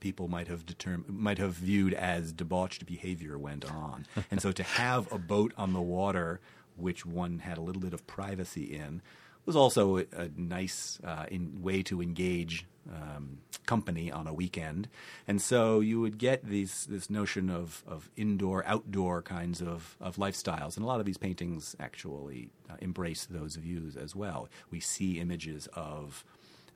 people 0.00 0.26
might 0.26 0.48
have 0.48 0.66
determined 0.66 1.16
might 1.16 1.38
have 1.38 1.52
viewed 1.52 1.94
as 1.94 2.32
debauched 2.32 2.84
behavior 2.86 3.38
went 3.38 3.64
on. 3.70 4.04
and 4.30 4.42
so 4.42 4.50
to 4.50 4.62
have 4.62 5.10
a 5.12 5.18
boat 5.18 5.52
on 5.56 5.72
the 5.72 5.80
water 5.80 6.40
which 6.76 7.06
one 7.06 7.40
had 7.40 7.58
a 7.58 7.60
little 7.60 7.82
bit 7.82 7.94
of 7.94 8.06
privacy 8.06 8.64
in 8.64 9.02
was 9.46 9.56
also 9.56 9.98
a, 9.98 10.06
nice 10.36 10.98
uh, 11.04 11.26
in, 11.30 11.62
way 11.62 11.82
to 11.82 12.00
engage 12.00 12.66
um, 12.90 13.38
company 13.66 14.10
on 14.10 14.26
a 14.26 14.32
weekend, 14.32 14.88
and 15.26 15.40
so 15.40 15.80
you 15.80 16.00
would 16.00 16.18
get 16.18 16.44
these 16.44 16.86
this 16.86 17.08
notion 17.08 17.48
of, 17.48 17.82
of 17.86 18.10
indoor 18.16 18.64
outdoor 18.66 19.22
kinds 19.22 19.62
of, 19.62 19.96
of 20.00 20.16
lifestyles, 20.16 20.76
and 20.76 20.84
a 20.84 20.86
lot 20.86 21.00
of 21.00 21.06
these 21.06 21.16
paintings 21.16 21.74
actually 21.80 22.50
uh, 22.68 22.74
embrace 22.80 23.26
those 23.26 23.56
views 23.56 23.96
as 23.96 24.14
well. 24.14 24.48
We 24.70 24.80
see 24.80 25.18
images 25.18 25.66
of 25.74 26.24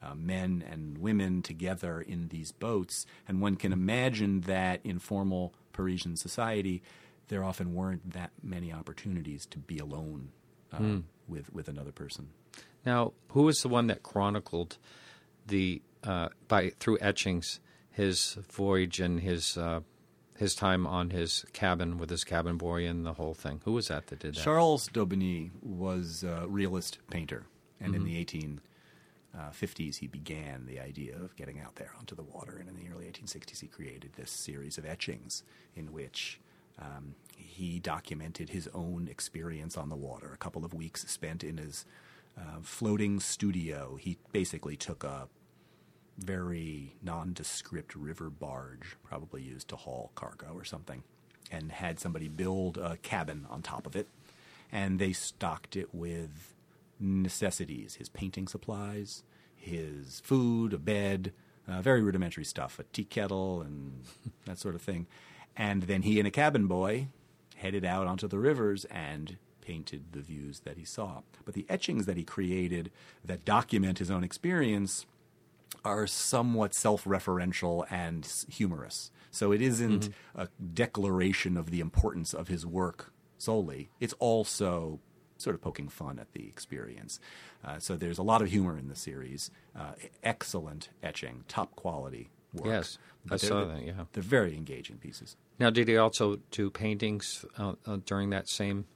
uh, 0.02 0.14
men 0.14 0.64
and 0.70 0.98
women 0.98 1.42
together 1.42 2.00
in 2.00 2.28
these 2.28 2.52
boats, 2.52 3.04
and 3.26 3.42
one 3.42 3.56
can 3.56 3.72
imagine 3.72 4.42
that 4.42 4.80
in 4.84 4.98
formal 4.98 5.52
Parisian 5.72 6.16
society, 6.16 6.82
there 7.28 7.44
often 7.44 7.74
weren't 7.74 8.12
that 8.12 8.30
many 8.42 8.72
opportunities 8.72 9.46
to 9.46 9.58
be 9.58 9.78
alone 9.78 10.30
uh, 10.72 10.98
with 11.26 11.52
with 11.52 11.68
another 11.68 11.92
person. 11.92 12.30
Now, 12.84 13.12
who 13.32 13.42
was 13.42 13.60
the 13.62 13.68
one 13.68 13.86
that 13.88 14.02
chronicled 14.02 14.78
the 15.46 15.82
uh, 16.04 16.28
by 16.48 16.70
through 16.78 16.98
etchings 17.00 17.60
his 17.90 18.38
voyage 18.52 19.00
and 19.00 19.20
his 19.20 19.56
uh, 19.56 19.80
his 20.36 20.54
time 20.54 20.86
on 20.86 21.10
his 21.10 21.44
cabin 21.52 21.98
with 21.98 22.10
his 22.10 22.24
cabin 22.24 22.56
boy 22.56 22.86
and 22.86 23.04
the 23.04 23.14
whole 23.14 23.34
thing? 23.34 23.60
Who 23.64 23.72
was 23.72 23.88
that 23.88 24.06
that 24.08 24.20
did 24.20 24.34
that? 24.34 24.40
Charles 24.40 24.88
Daubigny 24.88 25.50
was 25.62 26.22
a 26.22 26.46
realist 26.46 26.98
painter, 27.10 27.46
and 27.80 27.94
in 27.94 28.04
the 28.04 28.24
1850s 28.24 29.96
he 29.96 30.06
began 30.06 30.66
the 30.66 30.78
idea 30.80 31.16
of 31.16 31.34
getting 31.36 31.60
out 31.60 31.76
there 31.76 31.92
onto 31.98 32.14
the 32.14 32.22
water. 32.22 32.56
And 32.56 32.68
in 32.68 32.76
the 32.76 32.88
early 32.92 33.06
1860s, 33.06 33.60
he 33.60 33.66
created 33.66 34.12
this 34.14 34.30
series 34.30 34.78
of 34.78 34.86
etchings 34.86 35.42
in 35.74 35.92
which 35.92 36.40
um, 36.80 37.14
he 37.36 37.78
documented 37.80 38.50
his 38.50 38.68
own 38.74 39.08
experience 39.10 39.76
on 39.76 39.88
the 39.88 39.96
water. 39.96 40.30
A 40.32 40.36
couple 40.36 40.64
of 40.64 40.72
weeks 40.74 41.06
spent 41.08 41.42
in 41.42 41.58
his 41.58 41.84
uh, 42.38 42.60
floating 42.62 43.20
studio. 43.20 43.96
He 44.00 44.16
basically 44.32 44.76
took 44.76 45.02
a 45.02 45.28
very 46.18 46.94
nondescript 47.02 47.94
river 47.94 48.30
barge, 48.30 48.96
probably 49.04 49.42
used 49.42 49.68
to 49.68 49.76
haul 49.76 50.10
cargo 50.14 50.52
or 50.54 50.64
something, 50.64 51.02
and 51.50 51.72
had 51.72 51.98
somebody 51.98 52.28
build 52.28 52.76
a 52.76 52.96
cabin 52.98 53.46
on 53.50 53.62
top 53.62 53.86
of 53.86 53.96
it. 53.96 54.08
And 54.70 54.98
they 54.98 55.12
stocked 55.12 55.76
it 55.76 55.94
with 55.94 56.54
necessities 57.00 57.94
his 57.94 58.08
painting 58.08 58.48
supplies, 58.48 59.22
his 59.56 60.20
food, 60.24 60.72
a 60.72 60.78
bed, 60.78 61.32
uh, 61.66 61.80
very 61.82 62.02
rudimentary 62.02 62.44
stuff, 62.44 62.78
a 62.78 62.84
tea 62.84 63.04
kettle, 63.04 63.62
and 63.62 64.02
that 64.46 64.58
sort 64.58 64.74
of 64.74 64.82
thing. 64.82 65.06
And 65.58 65.82
then 65.82 66.02
he 66.02 66.18
and 66.20 66.26
a 66.28 66.30
cabin 66.30 66.66
boy 66.68 67.08
headed 67.56 67.84
out 67.84 68.06
onto 68.06 68.28
the 68.28 68.38
rivers 68.38 68.84
and 68.86 69.36
painted 69.60 70.12
the 70.12 70.20
views 70.20 70.60
that 70.60 70.78
he 70.78 70.84
saw. 70.84 71.22
But 71.44 71.54
the 71.54 71.66
etchings 71.68 72.06
that 72.06 72.16
he 72.16 72.24
created 72.24 72.90
that 73.24 73.44
document 73.44 73.98
his 73.98 74.10
own 74.10 74.22
experience 74.24 75.04
are 75.84 76.06
somewhat 76.06 76.72
self 76.74 77.04
referential 77.04 77.84
and 77.90 78.26
humorous. 78.48 79.10
So 79.30 79.52
it 79.52 79.60
isn't 79.60 80.08
a 80.34 80.48
declaration 80.72 81.56
of 81.56 81.70
the 81.70 81.80
importance 81.80 82.32
of 82.32 82.48
his 82.48 82.64
work 82.64 83.12
solely, 83.36 83.90
it's 84.00 84.14
also 84.18 85.00
sort 85.36 85.54
of 85.54 85.60
poking 85.60 85.88
fun 85.88 86.18
at 86.18 86.32
the 86.32 86.46
experience. 86.48 87.20
Uh, 87.64 87.78
so 87.78 87.96
there's 87.96 88.18
a 88.18 88.22
lot 88.22 88.42
of 88.42 88.48
humor 88.48 88.76
in 88.76 88.88
the 88.88 88.96
series. 88.96 89.50
Uh, 89.78 89.92
excellent 90.24 90.88
etching, 91.02 91.44
top 91.46 91.76
quality 91.76 92.30
work. 92.52 92.66
Yes, 92.66 92.98
I 93.26 93.28
But 93.28 93.40
they're- 93.40 93.48
saw 93.48 93.64
that, 93.66 93.84
yeah. 93.84 94.04
They're 94.12 94.22
very 94.22 94.56
engaging 94.56 94.96
pieces. 94.98 95.36
Now, 95.58 95.70
did 95.70 95.88
he 95.88 95.96
also 95.96 96.38
do 96.50 96.70
paintings 96.70 97.44
uh, 97.58 97.74
uh, 97.84 97.98
during 98.04 98.30
that 98.30 98.48
same 98.48 98.86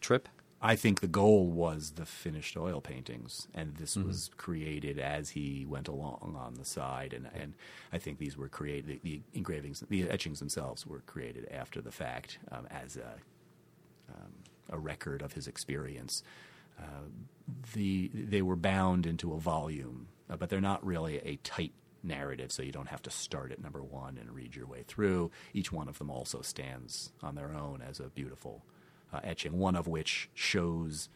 trip? 0.00 0.28
I 0.64 0.76
think 0.76 1.00
the 1.00 1.08
goal 1.08 1.50
was 1.50 1.94
the 1.96 2.06
finished 2.06 2.56
oil 2.56 2.80
paintings, 2.80 3.48
and 3.52 3.74
this 3.76 3.96
was 3.96 4.30
created 4.36 4.96
as 5.00 5.30
he 5.30 5.66
went 5.68 5.88
along 5.88 6.36
on 6.38 6.54
the 6.54 6.64
side. 6.64 7.12
And, 7.12 7.28
and 7.34 7.54
I 7.92 7.98
think 7.98 8.18
these 8.18 8.36
were 8.36 8.48
created, 8.48 8.86
the, 8.86 9.00
the 9.02 9.22
engravings, 9.34 9.82
the 9.88 10.08
etchings 10.08 10.38
themselves 10.38 10.86
were 10.86 11.00
created 11.00 11.48
after 11.50 11.80
the 11.80 11.90
fact 11.90 12.38
um, 12.52 12.68
as 12.70 12.96
a, 12.96 13.14
um, 14.14 14.30
a 14.70 14.78
record 14.78 15.20
of 15.20 15.32
his 15.32 15.48
experience. 15.48 16.22
Uh, 16.78 17.08
the, 17.74 18.12
they 18.14 18.42
were 18.42 18.54
bound 18.54 19.04
into 19.04 19.32
a 19.34 19.40
volume, 19.40 20.06
uh, 20.30 20.36
but 20.36 20.48
they're 20.48 20.60
not 20.60 20.84
really 20.86 21.18
a 21.18 21.36
tight 21.42 21.72
narrative, 22.02 22.50
so 22.52 22.62
you 22.62 22.72
don't 22.72 22.88
have 22.88 23.02
to 23.02 23.10
start 23.10 23.52
at 23.52 23.62
number 23.62 23.82
one 23.82 24.18
and 24.18 24.34
read 24.34 24.56
your 24.56 24.66
way 24.66 24.84
through. 24.86 25.30
Each 25.52 25.72
one 25.72 25.88
of 25.88 25.98
them 25.98 26.10
also 26.10 26.42
stands 26.42 27.12
on 27.22 27.34
their 27.34 27.52
own 27.52 27.82
as 27.86 28.00
a 28.00 28.04
beautiful 28.04 28.64
uh, 29.12 29.20
etching, 29.22 29.58
one 29.58 29.76
of 29.76 29.86
which 29.86 30.28
shows 30.34 31.08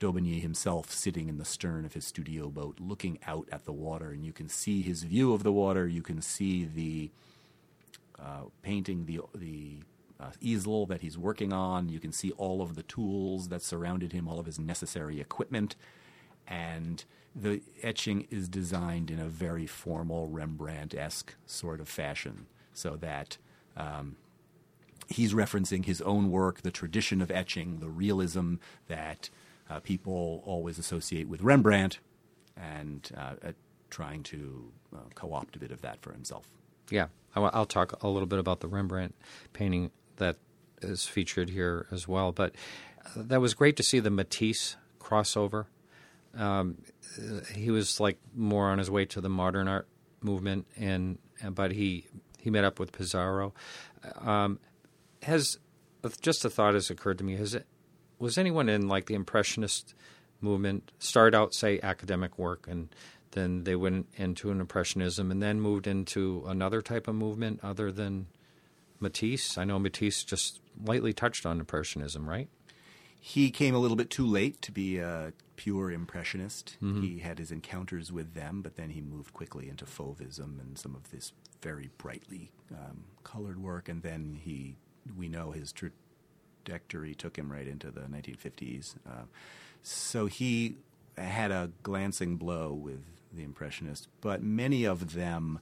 Daubigny 0.00 0.40
himself 0.40 0.90
sitting 0.90 1.28
in 1.28 1.38
the 1.38 1.44
stern 1.44 1.84
of 1.84 1.94
his 1.94 2.04
studio 2.04 2.48
boat, 2.48 2.78
looking 2.80 3.18
out 3.26 3.48
at 3.50 3.64
the 3.64 3.72
water, 3.72 4.10
and 4.10 4.24
you 4.24 4.32
can 4.32 4.48
see 4.48 4.82
his 4.82 5.02
view 5.02 5.32
of 5.32 5.42
the 5.42 5.52
water. 5.52 5.86
You 5.86 6.02
can 6.02 6.22
see 6.22 6.64
the 6.64 7.10
uh, 8.18 8.44
painting, 8.62 9.06
the 9.06 9.20
the 9.34 9.78
uh, 10.20 10.30
easel 10.40 10.86
that 10.86 11.00
he's 11.00 11.16
working 11.16 11.52
on. 11.52 11.88
You 11.88 12.00
can 12.00 12.12
see 12.12 12.32
all 12.32 12.60
of 12.62 12.74
the 12.74 12.82
tools 12.82 13.48
that 13.48 13.62
surrounded 13.62 14.12
him, 14.12 14.28
all 14.28 14.38
of 14.38 14.46
his 14.46 14.58
necessary 14.58 15.20
equipment, 15.20 15.76
and 16.46 17.04
the 17.34 17.62
etching 17.82 18.26
is 18.30 18.48
designed 18.48 19.10
in 19.10 19.20
a 19.20 19.28
very 19.28 19.66
formal 19.66 20.26
Rembrandt 20.28 20.94
esque 20.94 21.34
sort 21.46 21.80
of 21.80 21.88
fashion, 21.88 22.46
so 22.72 22.96
that 22.96 23.38
um, 23.76 24.16
he's 25.08 25.34
referencing 25.34 25.84
his 25.84 26.00
own 26.02 26.30
work, 26.30 26.62
the 26.62 26.70
tradition 26.70 27.20
of 27.20 27.30
etching, 27.30 27.80
the 27.80 27.88
realism 27.88 28.56
that 28.86 29.30
uh, 29.70 29.80
people 29.80 30.42
always 30.44 30.78
associate 30.78 31.28
with 31.28 31.42
Rembrandt, 31.42 31.98
and 32.56 33.10
uh, 33.16 33.34
uh, 33.44 33.52
trying 33.90 34.22
to 34.24 34.72
uh, 34.94 35.00
co 35.14 35.32
opt 35.32 35.56
a 35.56 35.58
bit 35.58 35.70
of 35.70 35.82
that 35.82 36.00
for 36.02 36.12
himself. 36.12 36.46
Yeah, 36.90 37.08
I, 37.34 37.40
will 37.40 37.66
talk 37.66 38.02
a 38.02 38.08
little 38.08 38.26
bit 38.26 38.38
about 38.38 38.60
the 38.60 38.68
Rembrandt 38.68 39.14
painting 39.52 39.90
that 40.16 40.36
is 40.82 41.06
featured 41.06 41.50
here 41.50 41.86
as 41.90 42.08
well. 42.08 42.32
But 42.32 42.54
uh, 43.04 43.22
that 43.24 43.40
was 43.40 43.54
great 43.54 43.76
to 43.76 43.82
see 43.82 44.00
the 44.00 44.10
Matisse 44.10 44.76
crossover. 45.00 45.66
Um, 46.38 46.78
he 47.54 47.70
was 47.70 48.00
like 48.00 48.18
more 48.34 48.68
on 48.68 48.78
his 48.78 48.90
way 48.90 49.04
to 49.06 49.20
the 49.20 49.28
modern 49.28 49.68
art 49.68 49.88
movement, 50.22 50.66
and 50.76 51.18
but 51.50 51.72
he 51.72 52.06
he 52.38 52.50
met 52.50 52.64
up 52.64 52.78
with 52.78 52.92
Pissarro. 52.92 53.52
Um, 54.20 54.60
has 55.22 55.58
just 56.20 56.44
a 56.44 56.50
thought 56.50 56.74
has 56.74 56.90
occurred 56.90 57.18
to 57.18 57.24
me: 57.24 57.36
has 57.36 57.54
it 57.54 57.66
was 58.18 58.38
anyone 58.38 58.68
in 58.68 58.88
like 58.88 59.06
the 59.06 59.14
impressionist 59.14 59.94
movement 60.40 60.92
start 60.98 61.34
out 61.34 61.52
say 61.52 61.80
academic 61.82 62.38
work 62.38 62.68
and 62.68 62.88
then 63.32 63.64
they 63.64 63.74
went 63.74 64.06
into 64.16 64.50
an 64.50 64.60
impressionism 64.60 65.30
and 65.30 65.42
then 65.42 65.60
moved 65.60 65.86
into 65.86 66.44
another 66.46 66.80
type 66.80 67.08
of 67.08 67.14
movement 67.14 67.60
other 67.62 67.92
than 67.92 68.26
Matisse? 69.00 69.58
I 69.58 69.64
know 69.64 69.78
Matisse 69.78 70.24
just 70.24 70.60
lightly 70.82 71.12
touched 71.12 71.44
on 71.44 71.60
impressionism, 71.60 72.28
right? 72.28 72.48
He 73.20 73.50
came 73.50 73.74
a 73.74 73.78
little 73.78 73.96
bit 73.96 74.10
too 74.10 74.26
late 74.26 74.62
to 74.62 74.72
be 74.72 74.98
a 74.98 75.32
pure 75.56 75.90
impressionist. 75.90 76.76
Mm-hmm. 76.82 77.02
He 77.02 77.18
had 77.18 77.38
his 77.38 77.50
encounters 77.50 78.12
with 78.12 78.34
them, 78.34 78.62
but 78.62 78.76
then 78.76 78.90
he 78.90 79.00
moved 79.00 79.32
quickly 79.32 79.68
into 79.68 79.84
Fauvism 79.84 80.60
and 80.60 80.78
some 80.78 80.94
of 80.94 81.10
this 81.10 81.32
very 81.60 81.90
brightly 81.98 82.50
um, 82.72 83.04
colored 83.24 83.60
work. 83.60 83.88
And 83.88 84.02
then 84.02 84.38
he, 84.40 84.76
we 85.16 85.28
know 85.28 85.50
his 85.50 85.72
trajectory 85.72 87.14
took 87.14 87.36
him 87.36 87.50
right 87.50 87.66
into 87.66 87.90
the 87.90 88.02
1950s. 88.02 88.94
Uh, 89.06 89.24
so 89.82 90.26
he 90.26 90.76
had 91.16 91.50
a 91.50 91.70
glancing 91.82 92.36
blow 92.36 92.72
with 92.72 93.02
the 93.32 93.42
Impressionists, 93.42 94.08
but 94.20 94.42
many 94.42 94.84
of 94.84 95.14
them. 95.14 95.60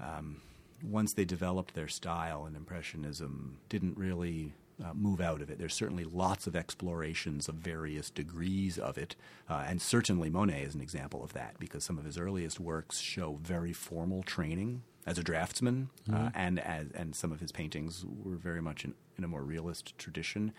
Um, 0.00 0.40
once 0.82 1.12
they 1.12 1.26
developed 1.26 1.74
their 1.74 1.88
style 1.88 2.46
and 2.46 2.56
Impressionism, 2.56 3.58
didn't 3.68 3.98
really 3.98 4.54
uh, 4.84 4.94
move 4.94 5.20
out 5.20 5.42
of 5.42 5.50
it. 5.50 5.58
There's 5.58 5.74
certainly 5.74 6.04
lots 6.04 6.46
of 6.46 6.56
explorations 6.56 7.48
of 7.48 7.56
various 7.56 8.10
degrees 8.10 8.78
of 8.78 8.98
it, 8.98 9.16
uh, 9.48 9.64
and 9.66 9.80
certainly 9.80 10.30
Monet 10.30 10.62
is 10.62 10.74
an 10.74 10.80
example 10.80 11.22
of 11.22 11.32
that 11.32 11.58
because 11.58 11.84
some 11.84 11.98
of 11.98 12.04
his 12.04 12.18
earliest 12.18 12.60
works 12.60 12.98
show 12.98 13.38
very 13.42 13.72
formal 13.72 14.22
training 14.22 14.82
as 15.06 15.18
a 15.18 15.22
draftsman, 15.22 15.90
uh, 16.08 16.12
mm-hmm. 16.12 16.26
uh, 16.26 16.30
and 16.34 16.60
as 16.60 16.86
and 16.94 17.14
some 17.14 17.32
of 17.32 17.40
his 17.40 17.52
paintings 17.52 18.04
were 18.04 18.36
very 18.36 18.62
much 18.62 18.84
in, 18.84 18.94
in 19.16 19.24
a 19.24 19.28
more 19.28 19.42
realist 19.42 19.96
tradition. 19.98 20.52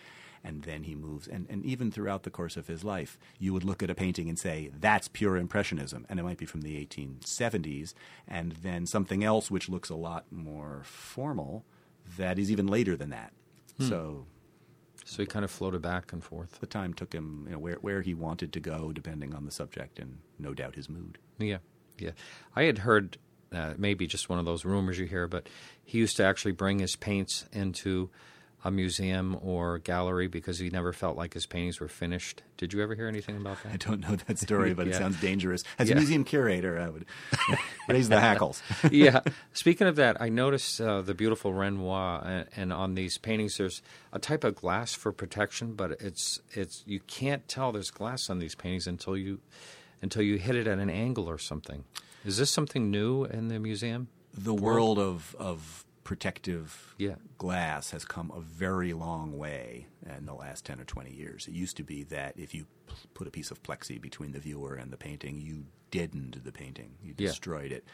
And 0.43 0.63
then 0.63 0.83
he 0.83 0.95
moves, 0.95 1.27
and, 1.27 1.45
and 1.51 1.63
even 1.63 1.91
throughout 1.91 2.23
the 2.23 2.31
course 2.31 2.57
of 2.57 2.65
his 2.65 2.83
life, 2.83 3.19
you 3.37 3.53
would 3.53 3.63
look 3.63 3.83
at 3.83 3.91
a 3.91 3.95
painting 3.95 4.27
and 4.27 4.39
say, 4.39 4.71
that's 4.73 5.07
pure 5.07 5.37
Impressionism. 5.37 6.07
And 6.09 6.19
it 6.19 6.23
might 6.23 6.39
be 6.39 6.47
from 6.47 6.63
the 6.63 6.83
1870s. 6.83 7.93
And 8.27 8.53
then 8.63 8.87
something 8.87 9.23
else 9.23 9.51
which 9.51 9.69
looks 9.69 9.89
a 9.89 9.95
lot 9.95 10.25
more 10.31 10.81
formal 10.83 11.63
that 12.17 12.39
is 12.39 12.51
even 12.51 12.65
later 12.65 12.95
than 12.95 13.11
that. 13.11 13.33
Hmm. 13.77 13.87
So 13.87 14.25
so 15.05 15.23
he 15.23 15.27
kind 15.27 15.43
of 15.43 15.51
floated 15.51 15.81
back 15.81 16.13
and 16.13 16.23
forth. 16.23 16.59
The 16.59 16.67
time 16.67 16.93
took 16.93 17.13
him 17.13 17.45
you 17.47 17.53
know, 17.53 17.59
where 17.59 17.75
where 17.75 18.01
he 18.01 18.13
wanted 18.13 18.53
to 18.53 18.59
go, 18.59 18.91
depending 18.91 19.33
on 19.33 19.45
the 19.45 19.51
subject 19.51 19.99
and 19.99 20.19
no 20.39 20.53
doubt 20.53 20.75
his 20.75 20.89
mood. 20.89 21.17
Yeah, 21.37 21.57
yeah. 21.97 22.11
I 22.55 22.63
had 22.63 22.79
heard 22.79 23.17
uh, 23.51 23.73
maybe 23.77 24.07
just 24.07 24.29
one 24.29 24.39
of 24.39 24.45
those 24.45 24.63
rumors 24.63 24.97
you 24.99 25.05
hear, 25.05 25.27
but 25.27 25.47
he 25.83 25.97
used 25.97 26.17
to 26.17 26.23
actually 26.23 26.53
bring 26.53 26.79
his 26.79 26.95
paints 26.95 27.45
into 27.51 28.09
a 28.63 28.71
museum 28.71 29.37
or 29.41 29.79
gallery 29.79 30.27
because 30.27 30.59
he 30.59 30.69
never 30.69 30.93
felt 30.93 31.17
like 31.17 31.33
his 31.33 31.45
paintings 31.45 31.79
were 31.79 31.87
finished. 31.87 32.43
Did 32.57 32.73
you 32.73 32.81
ever 32.83 32.93
hear 32.93 33.07
anything 33.07 33.37
about 33.37 33.61
that? 33.63 33.73
I 33.73 33.77
don't 33.77 34.01
know 34.01 34.15
that 34.27 34.37
story, 34.37 34.73
but 34.73 34.85
yeah. 34.87 34.93
it 34.93 34.97
sounds 34.97 35.19
dangerous. 35.19 35.63
As 35.79 35.89
yeah. 35.89 35.95
a 35.95 35.97
museum 35.97 36.23
curator, 36.23 36.79
I 36.79 36.89
would 36.89 37.05
raise 37.89 38.09
the 38.09 38.19
hackles. 38.19 38.61
yeah. 38.91 39.21
Speaking 39.53 39.87
of 39.87 39.95
that, 39.95 40.21
I 40.21 40.29
noticed 40.29 40.79
uh, 40.79 41.01
the 41.01 41.15
beautiful 41.15 41.53
Renoir, 41.53 42.21
and, 42.23 42.47
and, 42.55 42.73
on 42.73 42.93
these 42.93 43.17
paintings, 43.17 43.57
there's 43.57 43.81
a 44.13 44.19
type 44.19 44.43
of 44.43 44.55
glass 44.55 44.93
for 44.93 45.11
protection, 45.11 45.73
but 45.73 45.91
it's 45.99 46.39
it's 46.51 46.83
you 46.85 46.99
can't 47.01 47.47
tell 47.47 47.71
there's 47.71 47.91
glass 47.91 48.29
on 48.29 48.39
these 48.39 48.55
paintings 48.55 48.87
until 48.87 49.17
you 49.17 49.39
until 50.01 50.21
you 50.21 50.37
hit 50.37 50.55
it 50.55 50.67
at 50.67 50.77
an 50.77 50.89
angle 50.89 51.29
or 51.29 51.37
something. 51.37 51.83
Is 52.25 52.37
this 52.37 52.51
something 52.51 52.91
new 52.91 53.25
in 53.25 53.47
the 53.47 53.59
museum? 53.59 54.07
The 54.33 54.53
world 54.53 54.99
of 54.99 55.35
of 55.39 55.85
protective 56.03 56.95
yeah. 56.97 57.15
glass 57.37 57.91
has 57.91 58.05
come 58.05 58.31
a 58.35 58.39
very 58.39 58.93
long 58.93 59.37
way 59.37 59.87
in 60.17 60.25
the 60.25 60.33
last 60.33 60.65
10 60.65 60.79
or 60.79 60.83
20 60.83 61.11
years. 61.11 61.47
It 61.47 61.53
used 61.53 61.77
to 61.77 61.83
be 61.83 62.03
that 62.05 62.33
if 62.37 62.53
you 62.53 62.65
p- 62.87 62.95
put 63.13 63.27
a 63.27 63.31
piece 63.31 63.51
of 63.51 63.61
plexi 63.63 64.01
between 64.01 64.31
the 64.31 64.39
viewer 64.39 64.75
and 64.75 64.91
the 64.91 64.97
painting, 64.97 65.39
you 65.39 65.65
deadened 65.91 66.41
the 66.43 66.51
painting, 66.51 66.95
you 67.03 67.13
destroyed 67.13 67.71
yeah. 67.71 67.77
it. 67.77 67.85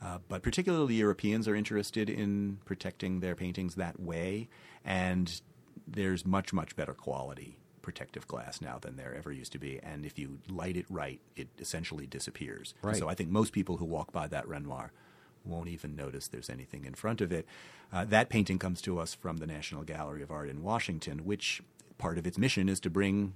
Uh, 0.00 0.18
but 0.28 0.42
particularly 0.42 0.94
Europeans 0.94 1.48
are 1.48 1.56
interested 1.56 2.08
in 2.08 2.58
protecting 2.64 3.20
their 3.20 3.34
paintings 3.34 3.74
that 3.74 3.98
way, 3.98 4.48
and 4.84 5.40
there's 5.86 6.24
much, 6.24 6.52
much 6.52 6.76
better 6.76 6.94
quality 6.94 7.58
protective 7.82 8.28
glass 8.28 8.60
now 8.60 8.78
than 8.78 8.96
there 8.96 9.14
ever 9.14 9.32
used 9.32 9.50
to 9.50 9.58
be. 9.58 9.80
And 9.82 10.04
if 10.04 10.18
you 10.18 10.40
light 10.46 10.76
it 10.76 10.84
right, 10.90 11.20
it 11.36 11.48
essentially 11.58 12.06
disappears. 12.06 12.74
Right. 12.82 12.96
So 12.96 13.08
I 13.08 13.14
think 13.14 13.30
most 13.30 13.54
people 13.54 13.78
who 13.78 13.86
walk 13.86 14.12
by 14.12 14.28
that 14.28 14.46
Renoir 14.46 14.92
won't 15.48 15.68
even 15.68 15.96
notice 15.96 16.28
there's 16.28 16.50
anything 16.50 16.84
in 16.84 16.94
front 16.94 17.20
of 17.20 17.32
it. 17.32 17.46
Uh, 17.92 18.04
that 18.04 18.28
painting 18.28 18.58
comes 18.58 18.80
to 18.82 18.98
us 18.98 19.14
from 19.14 19.38
the 19.38 19.46
National 19.46 19.82
Gallery 19.82 20.22
of 20.22 20.30
Art 20.30 20.48
in 20.48 20.62
Washington, 20.62 21.24
which 21.24 21.62
part 21.96 22.18
of 22.18 22.26
its 22.26 22.38
mission 22.38 22.68
is 22.68 22.80
to 22.80 22.90
bring 22.90 23.34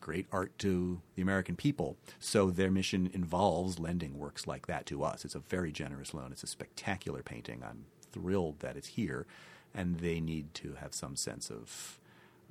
great 0.00 0.26
art 0.32 0.56
to 0.58 1.00
the 1.14 1.22
American 1.22 1.56
people. 1.56 1.96
So 2.18 2.50
their 2.50 2.70
mission 2.70 3.10
involves 3.12 3.78
lending 3.78 4.18
works 4.18 4.46
like 4.46 4.66
that 4.66 4.86
to 4.86 5.04
us. 5.04 5.24
It's 5.24 5.34
a 5.34 5.40
very 5.40 5.72
generous 5.72 6.14
loan. 6.14 6.32
It's 6.32 6.42
a 6.42 6.46
spectacular 6.46 7.22
painting. 7.22 7.62
I'm 7.62 7.84
thrilled 8.10 8.60
that 8.60 8.76
it's 8.76 8.88
here, 8.88 9.26
and 9.74 10.00
they 10.00 10.20
need 10.20 10.54
to 10.54 10.74
have 10.74 10.94
some 10.94 11.16
sense 11.16 11.50
of 11.50 11.98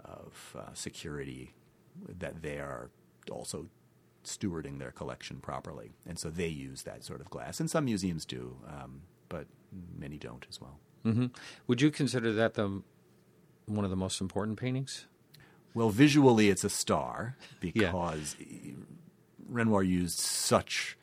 of 0.05 0.55
uh, 0.57 0.73
security 0.73 1.53
that 2.07 2.41
they 2.41 2.57
are 2.57 2.89
also 3.29 3.67
stewarding 4.23 4.79
their 4.79 4.91
collection 4.91 5.39
properly. 5.39 5.91
And 6.07 6.19
so 6.19 6.29
they 6.29 6.47
use 6.47 6.83
that 6.83 7.03
sort 7.03 7.21
of 7.21 7.29
glass. 7.29 7.59
And 7.59 7.69
some 7.69 7.85
museums 7.85 8.25
do, 8.25 8.57
um, 8.67 9.01
but 9.29 9.47
many 9.97 10.17
don't 10.17 10.45
as 10.49 10.59
well. 10.59 10.79
Mm-hmm. 11.05 11.27
Would 11.67 11.81
you 11.81 11.91
consider 11.91 12.33
that 12.33 12.55
the 12.55 12.81
one 13.65 13.85
of 13.85 13.91
the 13.91 13.97
most 13.97 14.19
important 14.19 14.59
paintings? 14.59 15.05
Well, 15.73 15.89
visually, 15.89 16.49
it's 16.49 16.63
a 16.63 16.69
star 16.69 17.37
because 17.59 18.35
yeah. 18.39 18.73
Renoir 19.47 19.83
used 19.83 20.19
such 20.19 20.97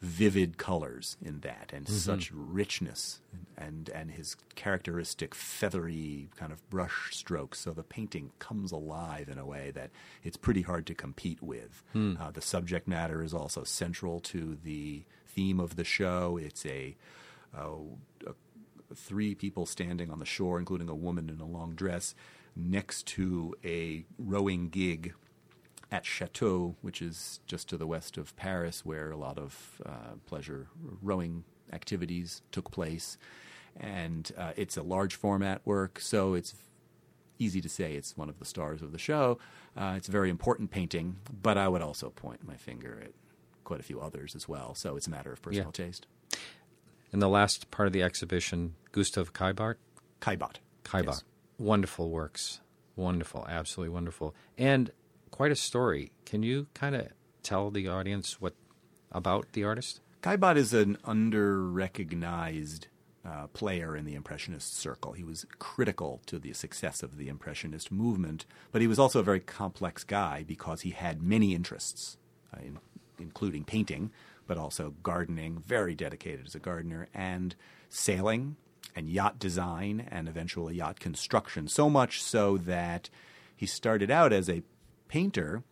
vivid 0.00 0.56
colors 0.56 1.18
in 1.22 1.40
that 1.40 1.70
and 1.74 1.84
mm-hmm. 1.84 1.94
such 1.94 2.32
richness 2.32 3.20
and 3.58 3.90
and 3.90 4.12
his 4.12 4.34
characteristic 4.54 5.34
feathery 5.34 6.30
kind 6.36 6.52
of 6.52 6.68
brush 6.70 7.14
strokes 7.14 7.60
so 7.60 7.72
the 7.72 7.82
painting 7.82 8.30
comes 8.38 8.72
alive 8.72 9.28
in 9.28 9.36
a 9.36 9.44
way 9.44 9.70
that 9.70 9.90
it's 10.24 10.38
pretty 10.38 10.62
hard 10.62 10.86
to 10.86 10.94
compete 10.94 11.42
with 11.42 11.84
mm. 11.94 12.18
uh, 12.18 12.30
the 12.30 12.40
subject 12.40 12.88
matter 12.88 13.22
is 13.22 13.34
also 13.34 13.62
central 13.62 14.20
to 14.20 14.56
the 14.64 15.04
theme 15.26 15.60
of 15.60 15.76
the 15.76 15.84
show 15.84 16.38
it's 16.42 16.64
a, 16.64 16.96
a, 17.54 17.66
a 18.26 18.34
three 18.94 19.34
people 19.34 19.66
standing 19.66 20.10
on 20.10 20.18
the 20.18 20.24
shore 20.24 20.58
including 20.58 20.88
a 20.88 20.94
woman 20.94 21.28
in 21.28 21.40
a 21.40 21.46
long 21.46 21.74
dress 21.74 22.14
next 22.56 23.06
to 23.06 23.54
a 23.62 24.06
rowing 24.18 24.70
gig 24.70 25.12
at 25.90 26.04
Chatou, 26.04 26.74
which 26.82 27.02
is 27.02 27.40
just 27.46 27.68
to 27.68 27.76
the 27.76 27.86
west 27.86 28.16
of 28.16 28.36
Paris, 28.36 28.84
where 28.84 29.10
a 29.10 29.16
lot 29.16 29.38
of 29.38 29.80
uh, 29.84 30.14
pleasure 30.26 30.68
rowing 31.02 31.44
activities 31.72 32.42
took 32.52 32.70
place. 32.70 33.18
And 33.78 34.30
uh, 34.36 34.52
it's 34.56 34.76
a 34.76 34.82
large 34.82 35.14
format 35.14 35.62
work, 35.64 36.00
so 36.00 36.34
it's 36.34 36.54
easy 37.38 37.60
to 37.60 37.68
say 37.68 37.94
it's 37.94 38.16
one 38.16 38.28
of 38.28 38.38
the 38.38 38.44
stars 38.44 38.82
of 38.82 38.92
the 38.92 38.98
show. 38.98 39.38
Uh, 39.76 39.94
it's 39.96 40.08
a 40.08 40.12
very 40.12 40.30
important 40.30 40.70
painting, 40.70 41.16
but 41.42 41.56
I 41.56 41.68
would 41.68 41.82
also 41.82 42.10
point 42.10 42.46
my 42.46 42.56
finger 42.56 43.00
at 43.02 43.12
quite 43.64 43.80
a 43.80 43.84
few 43.84 44.00
others 44.00 44.34
as 44.34 44.48
well. 44.48 44.74
So 44.74 44.96
it's 44.96 45.06
a 45.06 45.10
matter 45.10 45.32
of 45.32 45.40
personal 45.40 45.72
yeah. 45.76 45.84
taste. 45.84 46.06
In 47.12 47.18
the 47.18 47.28
last 47.28 47.70
part 47.70 47.86
of 47.86 47.92
the 47.92 48.02
exhibition, 48.02 48.74
Gustave 48.92 49.30
Caillebotte. 49.32 49.76
Caillebotte. 50.20 50.58
Caillebotte. 50.84 51.06
Yes. 51.06 51.24
Wonderful 51.58 52.10
works. 52.10 52.60
Wonderful. 52.96 53.46
Absolutely 53.48 53.92
wonderful. 53.92 54.34
And 54.58 54.92
quite 55.30 55.52
a 55.52 55.56
story. 55.56 56.12
Can 56.24 56.42
you 56.42 56.66
kind 56.74 56.94
of 56.94 57.08
tell 57.42 57.70
the 57.70 57.88
audience 57.88 58.40
what 58.40 58.54
about 59.12 59.52
the 59.52 59.64
artist? 59.64 60.00
Caillebotte 60.22 60.56
is 60.56 60.74
an 60.74 60.98
under-recognized 61.04 62.88
uh, 63.24 63.46
player 63.48 63.96
in 63.96 64.04
the 64.04 64.14
Impressionist 64.14 64.76
circle. 64.76 65.12
He 65.12 65.24
was 65.24 65.46
critical 65.58 66.20
to 66.26 66.38
the 66.38 66.52
success 66.52 67.02
of 67.02 67.16
the 67.16 67.28
Impressionist 67.28 67.90
movement, 67.90 68.44
but 68.72 68.82
he 68.82 68.88
was 68.88 68.98
also 68.98 69.20
a 69.20 69.24
very 69.24 69.40
complex 69.40 70.04
guy 70.04 70.44
because 70.46 70.82
he 70.82 70.90
had 70.90 71.22
many 71.22 71.54
interests. 71.54 72.16
uh, 72.54 72.60
in, 72.60 72.78
including 73.18 73.64
painting, 73.64 74.10
but 74.46 74.58
also 74.58 74.94
gardening, 75.02 75.62
very 75.64 75.94
dedicated 75.94 76.46
as 76.46 76.54
a 76.54 76.58
gardener, 76.58 77.08
and 77.14 77.54
sailing 77.88 78.56
and 78.96 79.08
yacht 79.08 79.38
design 79.38 80.06
and 80.10 80.28
eventually 80.28 80.74
yacht 80.76 80.98
construction. 80.98 81.68
So 81.68 81.88
much 81.88 82.22
so 82.22 82.56
that 82.58 83.08
he 83.54 83.66
started 83.66 84.10
out 84.10 84.32
as 84.32 84.48
a 84.48 84.62
painter, 85.10 85.64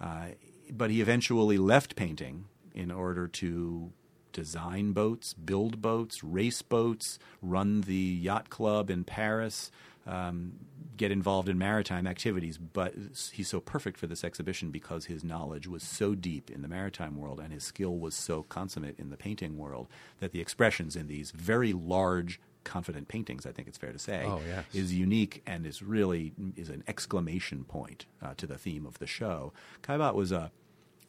uh, 0.00 0.28
but 0.70 0.90
he 0.90 1.00
eventually 1.00 1.58
left 1.58 1.96
painting 1.96 2.44
in 2.74 2.90
order 2.90 3.26
to 3.26 3.92
design 4.32 4.92
boats, 4.92 5.34
build 5.34 5.82
boats, 5.82 6.22
race 6.22 6.62
boats, 6.62 7.18
run 7.42 7.82
the 7.82 7.94
yacht 7.94 8.50
club 8.50 8.90
in 8.90 9.02
Paris, 9.04 9.70
um, 10.06 10.52
get 10.96 11.10
involved 11.10 11.48
in 11.48 11.58
maritime 11.58 12.06
activities. 12.06 12.56
But 12.56 12.94
he's 13.32 13.48
so 13.48 13.60
perfect 13.60 13.98
for 13.98 14.06
this 14.06 14.22
exhibition 14.22 14.70
because 14.70 15.06
his 15.06 15.24
knowledge 15.24 15.66
was 15.66 15.82
so 15.82 16.14
deep 16.14 16.50
in 16.50 16.62
the 16.62 16.68
maritime 16.68 17.16
world 17.16 17.40
and 17.40 17.52
his 17.52 17.64
skill 17.64 17.96
was 17.98 18.14
so 18.14 18.44
consummate 18.44 18.98
in 18.98 19.10
the 19.10 19.16
painting 19.16 19.58
world 19.58 19.88
that 20.20 20.32
the 20.32 20.40
expressions 20.40 20.94
in 20.94 21.08
these 21.08 21.32
very 21.32 21.72
large 21.72 22.40
confident 22.64 23.08
paintings, 23.08 23.46
I 23.46 23.52
think 23.52 23.68
it's 23.68 23.78
fair 23.78 23.92
to 23.92 23.98
say, 23.98 24.24
Oh, 24.26 24.40
yes. 24.46 24.64
is 24.72 24.92
unique 24.94 25.42
and 25.46 25.66
is 25.66 25.82
really 25.82 26.32
is 26.56 26.68
an 26.70 26.82
exclamation 26.88 27.64
point 27.64 28.06
uh, 28.22 28.34
to 28.36 28.46
the 28.46 28.58
theme 28.58 28.86
of 28.86 28.98
the 28.98 29.06
show. 29.06 29.52
Caillebotte 29.82 30.14
was 30.14 30.32
a 30.32 30.50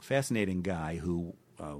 fascinating 0.02 0.62
guy 0.62 0.98
who 0.98 1.34
uh, 1.60 1.76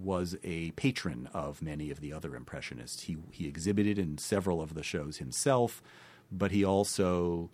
was 0.00 0.36
a 0.44 0.70
patron 0.72 1.28
of 1.34 1.60
many 1.60 1.90
of 1.90 2.00
the 2.00 2.12
other 2.12 2.34
impressionists. 2.36 3.02
He 3.04 3.16
he 3.32 3.46
exhibited 3.46 3.98
in 3.98 4.18
several 4.18 4.62
of 4.62 4.74
the 4.74 4.82
shows 4.82 5.18
himself, 5.18 5.82
but 6.30 6.50
he 6.52 6.64
also 6.64 7.50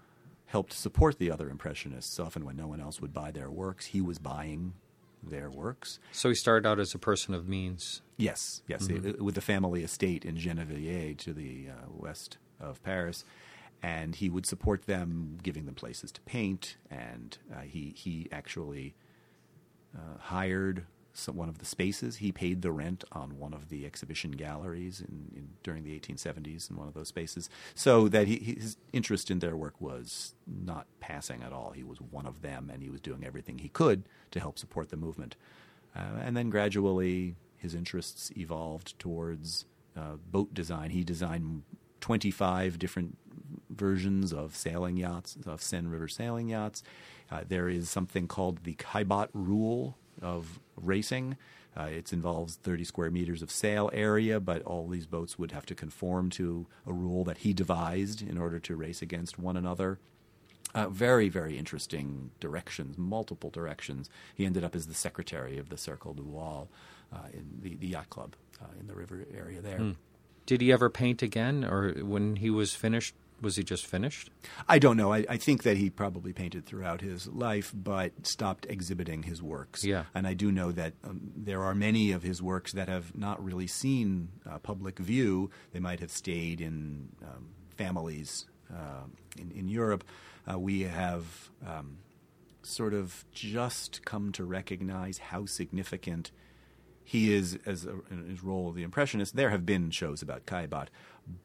helped 0.47 0.73
support 0.75 1.19
the 1.19 1.31
other 1.31 1.49
impressionists. 1.49 2.21
Often, 2.21 2.45
when 2.45 2.57
no 2.57 2.67
one 2.67 2.81
else 2.81 3.01
would 3.01 3.15
buy 3.15 3.31
their 3.31 3.51
works, 3.51 3.87
he 3.87 4.01
was 4.03 4.19
buying 4.19 4.75
their 5.23 5.49
works. 5.51 5.99
So 6.13 6.29
he 6.29 6.35
started 6.35 6.67
out 6.69 6.81
as 6.81 6.95
a 6.95 6.99
person 6.99 7.35
of 7.35 7.49
means. 7.49 8.03
Yes, 8.17 8.63
yes, 8.69 8.87
Mm-hmm. 8.89 9.25
with 9.25 9.35
the 9.35 9.41
family 9.41 9.83
estate 9.85 10.25
in 10.25 10.37
Gennevilliers 10.37 11.17
to 11.19 11.33
the 11.33 11.69
uh, 11.71 11.87
west 11.91 12.39
of 12.61 12.83
Paris, 12.83 13.25
and 13.83 14.15
he 14.17 14.29
would 14.31 14.47
support 14.47 14.87
them, 14.87 15.39
giving 15.43 15.67
them 15.67 15.75
places 15.75 16.13
to 16.13 16.21
paint, 16.23 16.77
and 16.91 17.39
uh, 17.55 17.61
he 17.63 17.93
he 17.97 18.29
actually 18.31 18.95
uh, 19.97 20.19
hired 20.19 20.87
some, 21.13 21.37
one 21.37 21.49
of 21.49 21.59
the 21.59 21.65
spaces. 21.65 22.17
He 22.17 22.33
paid 22.33 22.63
the 22.63 22.73
rent 22.73 23.05
on 23.13 23.39
one 23.39 23.53
of 23.55 23.69
the 23.69 23.87
exhibition 23.87 24.33
galleries 24.33 25.01
in, 25.01 25.31
in, 25.37 25.49
during 25.63 25.85
the 25.85 25.99
1870s 25.99 26.71
in 26.71 26.77
one 26.77 26.89
of 26.89 26.95
those 26.95 27.09
spaces, 27.09 27.49
so 27.75 28.09
that 28.09 28.27
he, 28.27 28.37
his 28.37 28.77
interest 28.93 29.31
in 29.31 29.39
their 29.39 29.57
work 29.57 29.81
was 29.81 30.35
not 30.47 30.87
passing 31.01 31.43
at 31.43 31.53
all. 31.53 31.73
He 31.73 31.85
was 31.85 32.01
one 32.01 32.27
of 32.27 32.43
them, 32.43 32.71
and 32.73 32.83
he 32.83 32.91
was 32.91 33.01
doing 33.01 33.25
everything 33.25 33.59
he 33.59 33.69
could 33.69 34.05
to 34.31 34.41
help 34.41 34.59
support 34.59 34.91
the 34.91 34.97
movement. 34.97 35.37
Uh, 35.95 36.21
and 36.23 36.37
then 36.37 36.51
gradually, 36.51 37.37
his 37.57 37.75
interests 37.75 38.33
evolved 38.37 38.99
towards 38.99 39.67
uh, 39.97 40.17
boat 40.31 40.55
design. 40.55 40.91
He 40.91 41.05
designed 41.05 41.63
25 42.01 42.79
different 42.79 43.19
versions 43.71 44.33
of 44.33 44.57
sailing 44.57 44.97
yachts, 44.97 45.37
of 45.47 45.63
Seine 45.63 45.89
River 45.89 46.09
sailing 46.09 46.49
yachts. 46.49 46.83
Uh, 47.31 47.43
there 47.47 47.69
is 47.69 47.89
something 47.89 48.27
called 48.27 48.65
the 48.65 48.75
Caillebotte 48.75 49.29
rule 49.33 49.97
of 50.23 50.61
racing. 50.77 51.37
Uh, 51.77 51.85
it 51.85 52.13
involves 52.13 52.57
30 52.57 52.85
square 52.85 53.11
meters 53.11 53.41
of 53.43 53.51
sail 53.51 53.91
area, 53.95 54.39
but 54.39 54.63
all 54.63 54.89
these 54.89 55.07
boats 55.07 55.39
would 55.39 55.53
have 55.53 55.65
to 55.67 55.75
conform 55.75 56.29
to 56.31 56.67
a 56.87 56.93
rule 56.93 57.25
that 57.25 57.39
he 57.39 57.53
devised 57.55 58.21
in 58.21 58.37
order 58.37 58.59
to 58.59 58.77
race 58.77 59.01
against 59.01 59.39
one 59.39 59.57
another. 59.57 59.99
Uh, 60.75 60.89
very, 60.89 61.29
very 61.29 61.59
interesting 61.59 62.31
directions, 62.41 62.97
multiple 62.97 63.51
directions. 63.51 64.09
He 64.35 64.47
ended 64.47 64.65
up 64.65 64.75
as 64.75 64.87
the 64.87 64.95
secretary 64.95 65.59
of 65.59 65.69
the 65.69 65.77
Cercle 65.77 66.15
de 66.15 66.23
la 66.23 66.29
Voile 66.31 66.69
uh, 67.13 67.17
in 67.33 67.59
the, 67.63 67.77
the 67.77 67.89
yacht 67.89 68.11
club 68.11 68.37
uh, 68.61 68.67
in 68.81 68.87
the 68.87 68.95
river 68.95 69.25
area 69.37 69.61
there. 69.61 69.95
Did 70.45 70.61
he 70.61 70.73
ever 70.73 70.91
paint 70.91 71.23
again, 71.23 71.65
or 71.65 71.93
when 72.03 72.37
he 72.37 72.51
was 72.51 72.75
finished, 72.75 73.15
was 73.43 73.57
he 73.57 73.63
just 73.63 73.87
finished? 73.87 74.31
I 74.69 74.79
don't 74.79 74.97
know. 74.97 75.13
I, 75.13 75.25
I 75.29 75.37
think 75.37 75.65
that 75.65 75.77
he 75.77 75.91
probably 75.91 76.33
painted 76.33 76.65
throughout 76.65 77.01
his 77.01 77.27
life, 77.27 77.73
but 77.75 78.13
stopped 78.27 78.67
exhibiting 78.71 79.25
his 79.25 79.43
works. 79.43 79.85
Yeah. 79.85 80.05
And 80.15 80.27
I 80.27 80.35
do 80.35 80.51
know 80.53 80.73
that 80.73 80.95
um, 81.05 81.21
there 81.37 81.63
are 81.63 81.75
many 81.75 82.13
of 82.13 82.23
his 82.23 82.41
works 82.41 82.73
that 82.73 82.89
have 82.89 83.17
not 83.17 83.43
really 83.45 83.67
seen 83.67 84.29
uh, 84.49 84.59
public 84.59 84.99
view. 84.99 85.51
They 85.73 85.81
might 85.81 86.01
have 86.01 86.11
stayed 86.11 86.61
in 86.61 87.09
um, 87.23 87.49
families 87.77 88.47
uh, 88.73 89.05
in, 89.39 89.51
in 89.51 89.69
Europe. 89.69 90.05
Uh, 90.51 90.59
we 90.59 90.83
have 90.83 91.51
um, 91.67 91.99
sort 92.63 92.95
of 92.95 93.25
just 93.33 94.05
come 94.05 94.33
to 94.33 94.45
recognize 94.45 95.19
how 95.19 95.47
significant 95.47 96.31
he 97.05 97.35
is 97.35 97.59
as 97.67 97.85
a, 97.85 97.95
in 98.11 98.29
his 98.29 98.43
role 98.43 98.69
of 98.69 98.75
the 98.75 98.83
impressionist. 98.83 99.37
There 99.37 99.51
have 99.51 99.67
been 99.67 99.91
shows 99.91 100.23
about 100.23 100.47
Caillebotte, 100.47 100.89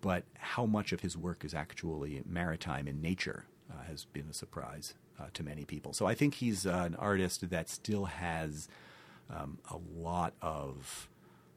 but 0.02 0.24
how 0.38 0.66
much 0.66 0.92
of 0.92 1.02
his 1.02 1.18
work 1.18 1.46
is 1.46 1.54
actually 1.54 2.24
maritime 2.26 2.88
in 2.88 3.02
nature 3.02 3.46
uh, 3.72 3.84
has 3.88 4.06
been 4.06 4.28
a 4.30 4.34
surprise 4.34 4.94
uh, 5.20 5.26
to 5.34 5.44
many 5.44 5.66
people. 5.66 5.94
So 5.94 6.06
I 6.06 6.14
think 6.14 6.36
he's 6.36 6.66
uh, 6.66 6.84
an 6.86 6.96
artist 6.96 7.50
that 7.50 7.70
still 7.70 8.06
has 8.06 8.68
um, 9.30 9.60
a 9.70 9.78
lot 9.96 10.34
of 10.42 11.10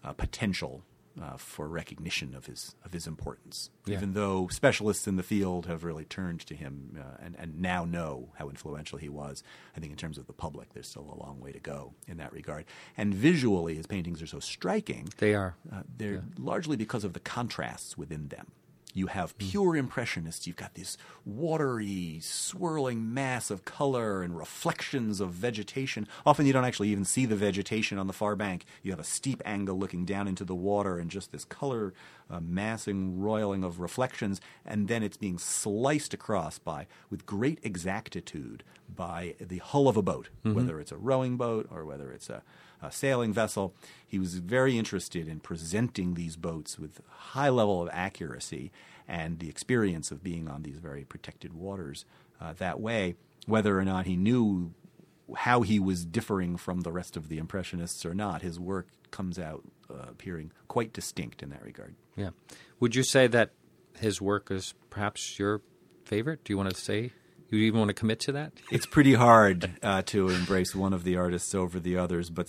uh, 0.04 0.12
potential. 0.12 0.82
Uh, 1.20 1.36
for 1.36 1.68
recognition 1.68 2.34
of 2.34 2.46
his 2.46 2.74
of 2.82 2.94
his 2.94 3.06
importance, 3.06 3.68
Yeah. 3.84 3.98
even 3.98 4.14
though 4.14 4.48
specialists 4.50 5.06
in 5.06 5.16
the 5.16 5.22
field 5.22 5.66
have 5.66 5.84
really 5.84 6.06
turned 6.06 6.40
to 6.46 6.54
him 6.54 6.96
uh, 6.98 7.22
and 7.22 7.36
and 7.38 7.60
now 7.60 7.84
know 7.84 8.30
how 8.38 8.48
influential 8.48 8.98
he 8.98 9.10
was, 9.10 9.42
I 9.76 9.80
think 9.80 9.90
in 9.92 9.98
terms 9.98 10.16
of 10.16 10.26
the 10.26 10.32
public, 10.32 10.72
there's 10.72 10.88
still 10.88 11.12
a 11.12 11.22
long 11.22 11.38
way 11.38 11.52
to 11.52 11.60
go 11.60 11.92
in 12.08 12.16
that 12.16 12.32
regard. 12.32 12.64
And 12.96 13.12
visually, 13.14 13.74
his 13.74 13.86
paintings 13.86 14.22
are 14.22 14.26
so 14.26 14.40
striking 14.40 15.10
They 15.18 15.34
are. 15.34 15.56
uh, 15.70 15.82
they're 15.98 16.24
largely 16.38 16.76
because 16.78 17.04
of 17.04 17.12
the 17.12 17.20
contrasts 17.20 17.98
within 17.98 18.28
them. 18.28 18.46
You 18.94 19.06
have 19.08 19.36
mm. 19.38 19.50
pure 19.50 19.76
impressionists. 19.76 20.46
You've 20.46 20.56
got 20.56 20.74
this 20.74 20.96
watery, 21.24 22.18
swirling 22.22 23.12
mass 23.12 23.50
of 23.50 23.64
color 23.64 24.22
and 24.22 24.36
reflections 24.36 25.20
of 25.20 25.30
vegetation. 25.30 26.08
Often 26.26 26.46
you 26.46 26.52
don't 26.52 26.64
actually 26.64 26.88
even 26.88 27.04
see 27.04 27.26
the 27.26 27.36
vegetation 27.36 27.98
on 27.98 28.06
the 28.06 28.12
far 28.12 28.36
bank. 28.36 28.64
You 28.82 28.90
have 28.92 29.00
a 29.00 29.04
steep 29.04 29.42
angle 29.44 29.78
looking 29.78 30.04
down 30.04 30.28
into 30.28 30.44
the 30.44 30.54
water 30.54 30.98
and 30.98 31.10
just 31.10 31.32
this 31.32 31.44
color 31.44 31.92
uh, 32.30 32.40
massing, 32.40 33.20
roiling 33.20 33.64
of 33.64 33.80
reflections, 33.80 34.40
and 34.64 34.88
then 34.88 35.02
it's 35.02 35.16
being 35.16 35.38
sliced 35.38 36.14
across 36.14 36.58
by, 36.58 36.86
with 37.10 37.26
great 37.26 37.58
exactitude, 37.62 38.62
by 38.94 39.34
the 39.40 39.58
hull 39.58 39.88
of 39.88 39.96
a 39.96 40.02
boat, 40.02 40.28
whether 40.42 40.80
it's 40.80 40.92
a 40.92 40.96
rowing 40.96 41.36
boat 41.36 41.68
or 41.70 41.84
whether 41.84 42.10
it's 42.12 42.30
a 42.30 42.42
a 42.82 42.90
sailing 42.90 43.32
vessel. 43.32 43.74
He 44.06 44.18
was 44.18 44.34
very 44.36 44.78
interested 44.78 45.28
in 45.28 45.40
presenting 45.40 46.14
these 46.14 46.36
boats 46.36 46.78
with 46.78 47.00
high 47.08 47.48
level 47.50 47.82
of 47.82 47.90
accuracy 47.92 48.72
and 49.06 49.38
the 49.38 49.48
experience 49.48 50.10
of 50.10 50.22
being 50.22 50.48
on 50.48 50.62
these 50.62 50.78
very 50.78 51.04
protected 51.04 51.52
waters 51.52 52.04
uh, 52.40 52.54
that 52.54 52.80
way, 52.80 53.16
whether 53.46 53.78
or 53.78 53.84
not 53.84 54.06
he 54.06 54.16
knew 54.16 54.72
how 55.36 55.62
he 55.62 55.78
was 55.78 56.04
differing 56.04 56.56
from 56.56 56.80
the 56.80 56.92
rest 56.92 57.16
of 57.16 57.28
the 57.28 57.38
impressionists 57.38 58.04
or 58.06 58.14
not. 58.14 58.42
His 58.42 58.58
work 58.58 58.88
comes 59.10 59.38
out 59.38 59.62
uh, 59.90 60.06
appearing 60.08 60.52
quite 60.68 60.92
distinct 60.92 61.42
in 61.42 61.50
that 61.50 61.62
regard. 61.64 61.94
Yeah. 62.16 62.30
Would 62.80 62.94
you 62.94 63.02
say 63.02 63.26
that 63.28 63.52
his 63.98 64.20
work 64.20 64.50
is 64.50 64.74
perhaps 64.88 65.38
your 65.38 65.62
favorite? 66.04 66.44
Do 66.44 66.52
you 66.52 66.56
want 66.56 66.70
to 66.70 66.80
say? 66.80 67.12
You 67.50 67.58
even 67.60 67.80
want 67.80 67.88
to 67.88 67.94
commit 67.94 68.20
to 68.20 68.32
that? 68.32 68.52
it's 68.70 68.86
pretty 68.86 69.14
hard 69.14 69.72
uh, 69.82 70.02
to 70.06 70.28
embrace 70.28 70.74
one 70.74 70.92
of 70.92 71.04
the 71.04 71.16
artists 71.16 71.54
over 71.54 71.80
the 71.80 71.96
others, 71.96 72.30
but 72.30 72.46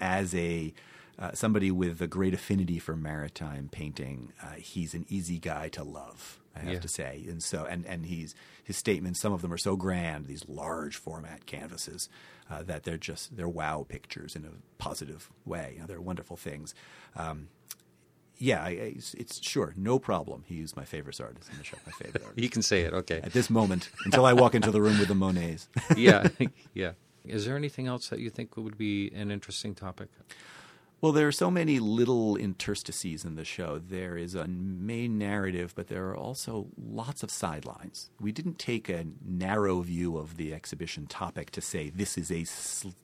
as 0.00 0.34
a 0.34 0.74
uh, 1.18 1.32
somebody 1.32 1.70
with 1.70 2.02
a 2.02 2.06
great 2.06 2.34
affinity 2.34 2.78
for 2.78 2.94
maritime 2.94 3.68
painting, 3.70 4.32
uh, 4.42 4.54
he's 4.58 4.92
an 4.92 5.06
easy 5.08 5.38
guy 5.38 5.68
to 5.70 5.82
love. 5.82 6.40
I 6.56 6.60
have 6.60 6.72
Yeah. 6.74 6.78
to 6.80 6.88
say, 6.88 7.24
and 7.28 7.42
so 7.42 7.64
and 7.64 7.84
and 7.86 8.06
he's 8.06 8.34
his 8.64 8.76
statements. 8.76 9.20
Some 9.20 9.32
of 9.32 9.42
them 9.42 9.52
are 9.52 9.58
so 9.58 9.76
grand, 9.76 10.26
these 10.26 10.44
large 10.48 10.96
format 10.96 11.46
canvases, 11.46 12.08
uh, 12.50 12.62
that 12.64 12.84
they're 12.84 12.96
just 12.98 13.36
they're 13.36 13.48
wow 13.48 13.84
pictures 13.88 14.34
in 14.34 14.44
a 14.44 14.50
positive 14.78 15.30
way. 15.44 15.72
You 15.74 15.80
know, 15.80 15.86
they're 15.86 16.00
wonderful 16.00 16.36
things. 16.36 16.74
Um, 17.14 17.48
yeah, 18.38 18.62
I, 18.62 18.68
I, 18.68 18.92
it's, 18.96 19.14
it's 19.14 19.42
sure 19.42 19.72
no 19.76 19.98
problem. 19.98 20.44
He's 20.46 20.76
my 20.76 20.84
favorite 20.84 21.18
artist 21.20 21.50
in 21.50 21.56
the 21.58 21.64
show. 21.64 21.78
My 21.86 21.92
favorite 21.92 22.22
artist 22.22 22.38
You 22.42 22.50
can 22.50 22.60
say 22.62 22.82
it. 22.82 22.92
Okay. 22.92 23.20
at 23.22 23.32
this 23.32 23.48
moment 23.48 23.88
until 24.04 24.26
I 24.26 24.34
walk 24.34 24.54
into 24.54 24.70
the 24.70 24.82
room 24.82 24.98
with 24.98 25.08
the 25.08 25.14
Monets. 25.14 25.68
yeah. 25.96 26.28
yeah. 26.74 26.92
Is 27.24 27.46
there 27.46 27.56
anything 27.56 27.86
else 27.86 28.08
that 28.10 28.18
you 28.20 28.28
think 28.30 28.56
would 28.58 28.76
be 28.76 29.10
an 29.14 29.30
interesting 29.30 29.74
topic? 29.74 30.08
Well, 31.02 31.12
there 31.12 31.28
are 31.28 31.32
so 31.32 31.50
many 31.50 31.78
little 31.78 32.36
interstices 32.36 33.26
in 33.26 33.34
the 33.34 33.44
show. 33.44 33.78
There 33.78 34.16
is 34.16 34.34
a 34.34 34.46
main 34.48 35.18
narrative, 35.18 35.74
but 35.76 35.88
there 35.88 36.08
are 36.08 36.16
also 36.16 36.68
lots 36.82 37.22
of 37.22 37.30
sidelines. 37.30 38.08
We 38.18 38.32
didn't 38.32 38.58
take 38.58 38.88
a 38.88 39.04
narrow 39.22 39.82
view 39.82 40.16
of 40.16 40.38
the 40.38 40.54
exhibition 40.54 41.06
topic 41.06 41.50
to 41.50 41.60
say 41.60 41.90
this 41.90 42.16
is 42.16 42.32
a 42.32 42.46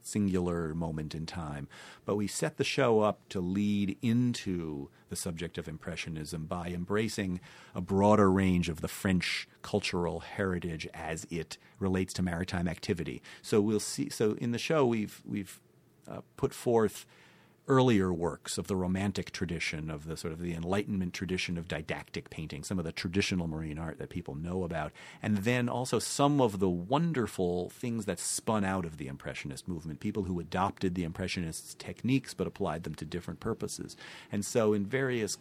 singular 0.02 0.74
moment 0.74 1.14
in 1.14 1.26
time, 1.26 1.68
but 2.06 2.16
we 2.16 2.26
set 2.26 2.56
the 2.56 2.64
show 2.64 3.00
up 3.00 3.28
to 3.28 3.40
lead 3.40 3.98
into 4.00 4.88
the 5.10 5.16
subject 5.16 5.58
of 5.58 5.68
Impressionism 5.68 6.46
by 6.46 6.68
embracing 6.68 7.40
a 7.74 7.82
broader 7.82 8.32
range 8.32 8.70
of 8.70 8.80
the 8.80 8.88
French 8.88 9.46
cultural 9.60 10.20
heritage 10.20 10.88
as 10.94 11.26
it 11.30 11.58
relates 11.78 12.14
to 12.14 12.22
maritime 12.22 12.68
activity. 12.68 13.20
So 13.42 13.60
we'll 13.60 13.80
see. 13.80 14.08
So 14.08 14.32
in 14.40 14.52
the 14.52 14.58
show, 14.58 14.86
we've 14.86 15.20
we've 15.26 15.60
uh, 16.08 16.22
put 16.38 16.54
forth 16.54 17.04
earlier 17.68 18.12
works 18.12 18.58
of 18.58 18.66
the 18.66 18.74
romantic 18.74 19.30
tradition 19.30 19.88
of 19.88 20.06
the 20.06 20.16
sort 20.16 20.32
of 20.32 20.40
the 20.40 20.52
enlightenment 20.52 21.14
tradition 21.14 21.56
of 21.56 21.68
didactic 21.68 22.28
painting 22.28 22.64
some 22.64 22.78
of 22.78 22.84
the 22.84 22.90
traditional 22.90 23.46
marine 23.46 23.78
art 23.78 23.98
that 23.98 24.08
people 24.08 24.34
know 24.34 24.64
about 24.64 24.90
and 25.22 25.38
then 25.38 25.68
also 25.68 25.98
some 26.00 26.40
of 26.40 26.58
the 26.58 26.68
wonderful 26.68 27.70
things 27.70 28.04
that 28.04 28.18
spun 28.18 28.64
out 28.64 28.84
of 28.84 28.96
the 28.96 29.06
impressionist 29.06 29.68
movement 29.68 30.00
people 30.00 30.24
who 30.24 30.40
adopted 30.40 30.94
the 30.94 31.04
impressionists 31.04 31.74
techniques 31.74 32.34
but 32.34 32.48
applied 32.48 32.82
them 32.82 32.94
to 32.96 33.04
different 33.04 33.38
purposes. 33.38 33.96
And 34.32 34.44
so 34.44 34.72
in 34.72 34.84
various 34.84 35.38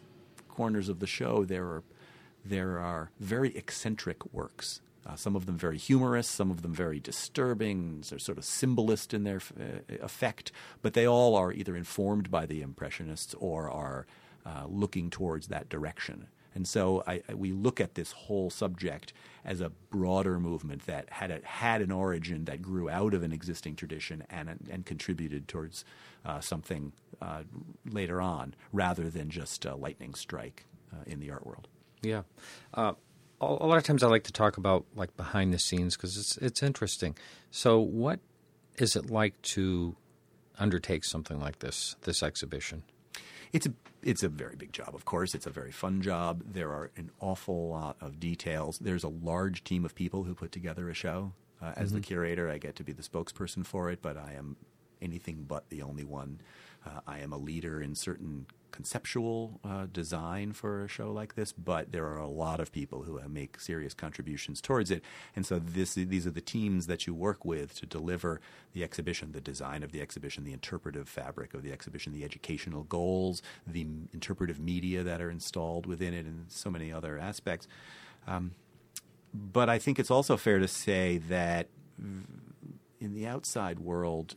corners 0.48 0.88
of 0.88 1.00
the 1.00 1.06
show 1.06 1.44
there 1.44 1.64
are 1.64 1.82
there 2.44 2.78
are 2.78 3.10
very 3.18 3.56
eccentric 3.56 4.32
works 4.32 4.80
uh, 5.06 5.16
some 5.16 5.36
of 5.36 5.46
them 5.46 5.56
very 5.56 5.78
humorous, 5.78 6.28
some 6.28 6.50
of 6.50 6.62
them 6.62 6.74
very 6.74 7.00
disturbing. 7.00 8.04
They're 8.08 8.18
sort 8.18 8.38
of 8.38 8.44
symbolist 8.44 9.12
in 9.12 9.24
their 9.24 9.40
uh, 9.58 9.96
effect, 10.02 10.52
but 10.80 10.94
they 10.94 11.06
all 11.06 11.34
are 11.34 11.52
either 11.52 11.76
informed 11.76 12.30
by 12.30 12.46
the 12.46 12.62
Impressionists 12.62 13.34
or 13.34 13.70
are 13.70 14.06
uh, 14.46 14.64
looking 14.68 15.10
towards 15.10 15.48
that 15.48 15.68
direction. 15.68 16.28
And 16.54 16.68
so 16.68 17.02
I, 17.06 17.22
I, 17.28 17.34
we 17.34 17.50
look 17.52 17.80
at 17.80 17.94
this 17.94 18.12
whole 18.12 18.50
subject 18.50 19.12
as 19.44 19.60
a 19.60 19.70
broader 19.90 20.38
movement 20.38 20.86
that 20.86 21.08
had 21.10 21.30
a, 21.30 21.40
had 21.44 21.80
an 21.80 21.90
origin 21.90 22.44
that 22.44 22.60
grew 22.60 22.90
out 22.90 23.14
of 23.14 23.22
an 23.22 23.32
existing 23.32 23.74
tradition 23.74 24.24
and 24.28 24.58
and 24.70 24.84
contributed 24.84 25.48
towards 25.48 25.84
uh, 26.26 26.40
something 26.40 26.92
uh, 27.22 27.42
later 27.90 28.20
on, 28.20 28.54
rather 28.72 29.08
than 29.08 29.30
just 29.30 29.64
a 29.64 29.74
lightning 29.74 30.14
strike 30.14 30.66
uh, 30.92 31.02
in 31.06 31.20
the 31.20 31.30
art 31.30 31.46
world. 31.46 31.68
Yeah 32.74 32.92
a 33.42 33.66
lot 33.66 33.78
of 33.78 33.84
times 33.84 34.02
I 34.02 34.08
like 34.08 34.24
to 34.24 34.32
talk 34.32 34.56
about 34.56 34.84
like 34.94 35.16
behind 35.16 35.52
the 35.52 35.58
scenes 35.58 35.96
because 35.96 36.16
it's 36.16 36.36
it's 36.38 36.62
interesting. 36.62 37.16
So, 37.50 37.78
what 37.80 38.20
is 38.78 38.96
it 38.96 39.10
like 39.10 39.40
to 39.42 39.96
undertake 40.58 41.04
something 41.04 41.40
like 41.40 41.58
this 41.58 41.96
this 42.02 42.22
exhibition? 42.22 42.82
It's 43.52 43.66
a 43.66 43.72
it's 44.02 44.22
a 44.22 44.28
very 44.28 44.56
big 44.56 44.72
job, 44.72 44.94
of 44.94 45.04
course. 45.04 45.34
It's 45.34 45.46
a 45.46 45.50
very 45.50 45.72
fun 45.72 46.02
job. 46.02 46.42
There 46.52 46.70
are 46.70 46.90
an 46.96 47.10
awful 47.20 47.68
lot 47.68 47.96
of 48.00 48.18
details. 48.18 48.78
There's 48.78 49.04
a 49.04 49.08
large 49.08 49.64
team 49.64 49.84
of 49.84 49.94
people 49.94 50.24
who 50.24 50.34
put 50.34 50.52
together 50.52 50.88
a 50.88 50.94
show. 50.94 51.32
Uh, 51.60 51.72
as 51.76 51.88
mm-hmm. 51.88 51.96
the 51.96 52.02
curator, 52.02 52.50
I 52.50 52.58
get 52.58 52.74
to 52.76 52.84
be 52.84 52.92
the 52.92 53.02
spokesperson 53.02 53.64
for 53.64 53.88
it, 53.90 54.02
but 54.02 54.16
I 54.16 54.32
am 54.36 54.56
anything 55.00 55.44
but 55.46 55.68
the 55.68 55.82
only 55.82 56.04
one. 56.04 56.40
Uh, 56.84 57.00
I 57.06 57.18
am 57.20 57.32
a 57.32 57.38
leader 57.38 57.80
in 57.80 57.94
certain 57.94 58.46
conceptual 58.72 59.60
uh, 59.64 59.86
design 59.92 60.52
for 60.52 60.84
a 60.84 60.88
show 60.88 61.12
like 61.12 61.34
this, 61.34 61.52
but 61.52 61.92
there 61.92 62.06
are 62.06 62.18
a 62.18 62.26
lot 62.26 62.58
of 62.58 62.72
people 62.72 63.02
who 63.02 63.20
uh, 63.20 63.28
make 63.28 63.60
serious 63.60 63.94
contributions 63.94 64.60
towards 64.60 64.90
it. 64.90 65.02
And 65.36 65.44
so 65.46 65.58
this, 65.58 65.94
these 65.94 66.26
are 66.26 66.30
the 66.30 66.40
teams 66.40 66.86
that 66.86 67.06
you 67.06 67.14
work 67.14 67.44
with 67.44 67.74
to 67.80 67.86
deliver 67.86 68.40
the 68.72 68.82
exhibition, 68.82 69.32
the 69.32 69.40
design 69.40 69.82
of 69.82 69.92
the 69.92 70.00
exhibition, 70.00 70.44
the 70.44 70.54
interpretive 70.54 71.08
fabric 71.08 71.54
of 71.54 71.62
the 71.62 71.70
exhibition, 71.70 72.12
the 72.12 72.24
educational 72.24 72.84
goals, 72.84 73.42
the 73.66 73.86
interpretive 74.12 74.58
media 74.58 75.02
that 75.02 75.20
are 75.20 75.30
installed 75.30 75.86
within 75.86 76.14
it, 76.14 76.24
and 76.24 76.46
so 76.48 76.70
many 76.70 76.90
other 76.90 77.18
aspects. 77.18 77.68
Um, 78.26 78.52
but 79.34 79.68
I 79.68 79.78
think 79.78 79.98
it's 79.98 80.10
also 80.10 80.36
fair 80.36 80.58
to 80.58 80.68
say 80.68 81.18
that 81.28 81.68
in 83.00 83.14
the 83.14 83.26
outside 83.26 83.80
world, 83.80 84.36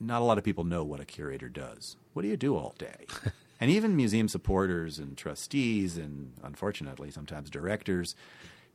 not 0.00 0.22
a 0.22 0.24
lot 0.24 0.38
of 0.38 0.44
people 0.44 0.64
know 0.64 0.82
what 0.82 1.00
a 1.00 1.04
curator 1.04 1.48
does. 1.48 1.96
What 2.14 2.22
do 2.22 2.28
you 2.28 2.36
do 2.36 2.56
all 2.56 2.74
day? 2.78 3.06
and 3.60 3.70
even 3.70 3.94
museum 3.94 4.28
supporters 4.28 4.98
and 4.98 5.16
trustees, 5.16 5.98
and 5.98 6.32
unfortunately, 6.42 7.10
sometimes 7.10 7.50
directors, 7.50 8.16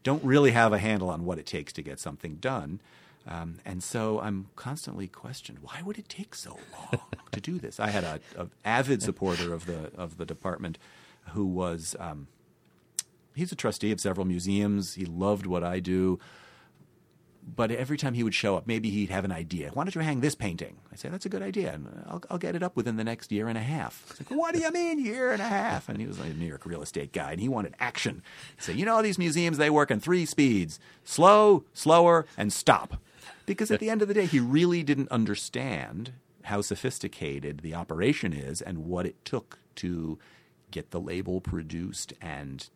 don't 0.03 0.23
really 0.23 0.51
have 0.51 0.71
a 0.71 0.77
handle 0.77 1.09
on 1.09 1.25
what 1.25 1.39
it 1.39 1.47
takes 1.47 1.73
to 1.73 1.81
get 1.81 1.99
something 1.99 2.35
done. 2.35 2.79
Um, 3.27 3.57
and 3.65 3.81
so 3.81 4.19
I'm 4.19 4.49
constantly 4.55 5.07
questioned: 5.07 5.59
Why 5.63 5.81
would 5.81 5.97
it 5.97 6.07
take 6.07 6.35
so 6.35 6.59
long 6.73 7.01
to 7.31 7.41
do 7.41 7.57
this? 7.57 7.79
I 7.79 7.89
had 7.89 8.03
a, 8.03 8.19
a, 8.37 8.47
avid 8.63 9.01
supporter 9.01 9.51
of 9.51 9.65
the 9.65 9.91
of 9.97 10.17
the 10.17 10.25
department 10.25 10.77
who 11.29 11.47
was 11.47 11.95
um, 11.99 12.27
he's 13.33 13.51
a 13.51 13.55
trustee 13.55 13.91
of 13.91 13.99
several 13.99 14.27
museums. 14.27 14.93
He 14.93 15.05
loved 15.05 15.47
what 15.47 15.63
I 15.63 15.79
do 15.79 16.19
but 17.47 17.69
every 17.71 17.97
time 17.97 18.15
he 18.15 18.23
would 18.23 18.33
show 18.33 18.57
up, 18.57 18.65
maybe 18.65 18.89
he'd 18.89 19.09
have 19.09 19.23
an 19.23 19.31
idea. 19.31 19.69
Why 19.73 19.83
don't 19.83 19.93
you 19.93 20.01
hang 20.01 20.21
this 20.21 20.35
painting? 20.35 20.77
I 20.91 20.95
say, 20.95 21.09
that's 21.09 21.25
a 21.25 21.29
good 21.29 21.43
idea. 21.43 21.73
And 21.73 22.03
I'll, 22.07 22.23
I'll 22.29 22.37
get 22.37 22.55
it 22.55 22.63
up 22.63 22.75
within 22.75 22.97
the 22.97 23.03
next 23.03 23.31
year 23.31 23.47
and 23.47 23.57
a 23.57 23.61
half. 23.61 24.03
He's 24.07 24.21
like, 24.21 24.37
what 24.37 24.55
do 24.55 24.61
you 24.61 24.71
mean, 24.71 25.03
year 25.03 25.31
and 25.31 25.41
a 25.41 25.47
half? 25.47 25.87
And 25.87 25.99
he 25.99 26.07
was 26.07 26.19
like 26.19 26.31
a 26.31 26.33
New 26.33 26.47
York 26.47 26.65
real 26.65 26.81
estate 26.81 27.13
guy, 27.13 27.31
and 27.31 27.39
he 27.39 27.47
wanted 27.47 27.75
action. 27.79 28.23
He 28.55 28.63
said, 28.63 28.75
you 28.77 28.85
know, 28.85 29.01
these 29.01 29.19
museums, 29.19 29.57
they 29.57 29.69
work 29.69 29.91
in 29.91 29.99
three 29.99 30.25
speeds 30.25 30.79
slow, 31.03 31.63
slower, 31.73 32.25
and 32.37 32.51
stop. 32.51 33.01
Because 33.45 33.69
at 33.69 33.79
the 33.79 33.91
end 33.91 34.01
of 34.01 34.07
the 34.07 34.15
day, 34.15 34.25
he 34.25 34.39
really 34.39 34.81
didn't 34.81 35.11
understand 35.11 36.13
how 36.45 36.61
sophisticated 36.61 37.59
the 37.59 37.75
operation 37.75 38.33
is 38.33 38.61
and 38.61 38.85
what 38.85 39.05
it 39.05 39.23
took 39.23 39.59
to 39.75 40.17
get 40.71 40.91
the 40.91 40.99
label 40.99 41.41
produced 41.41 42.13
and 42.21 42.69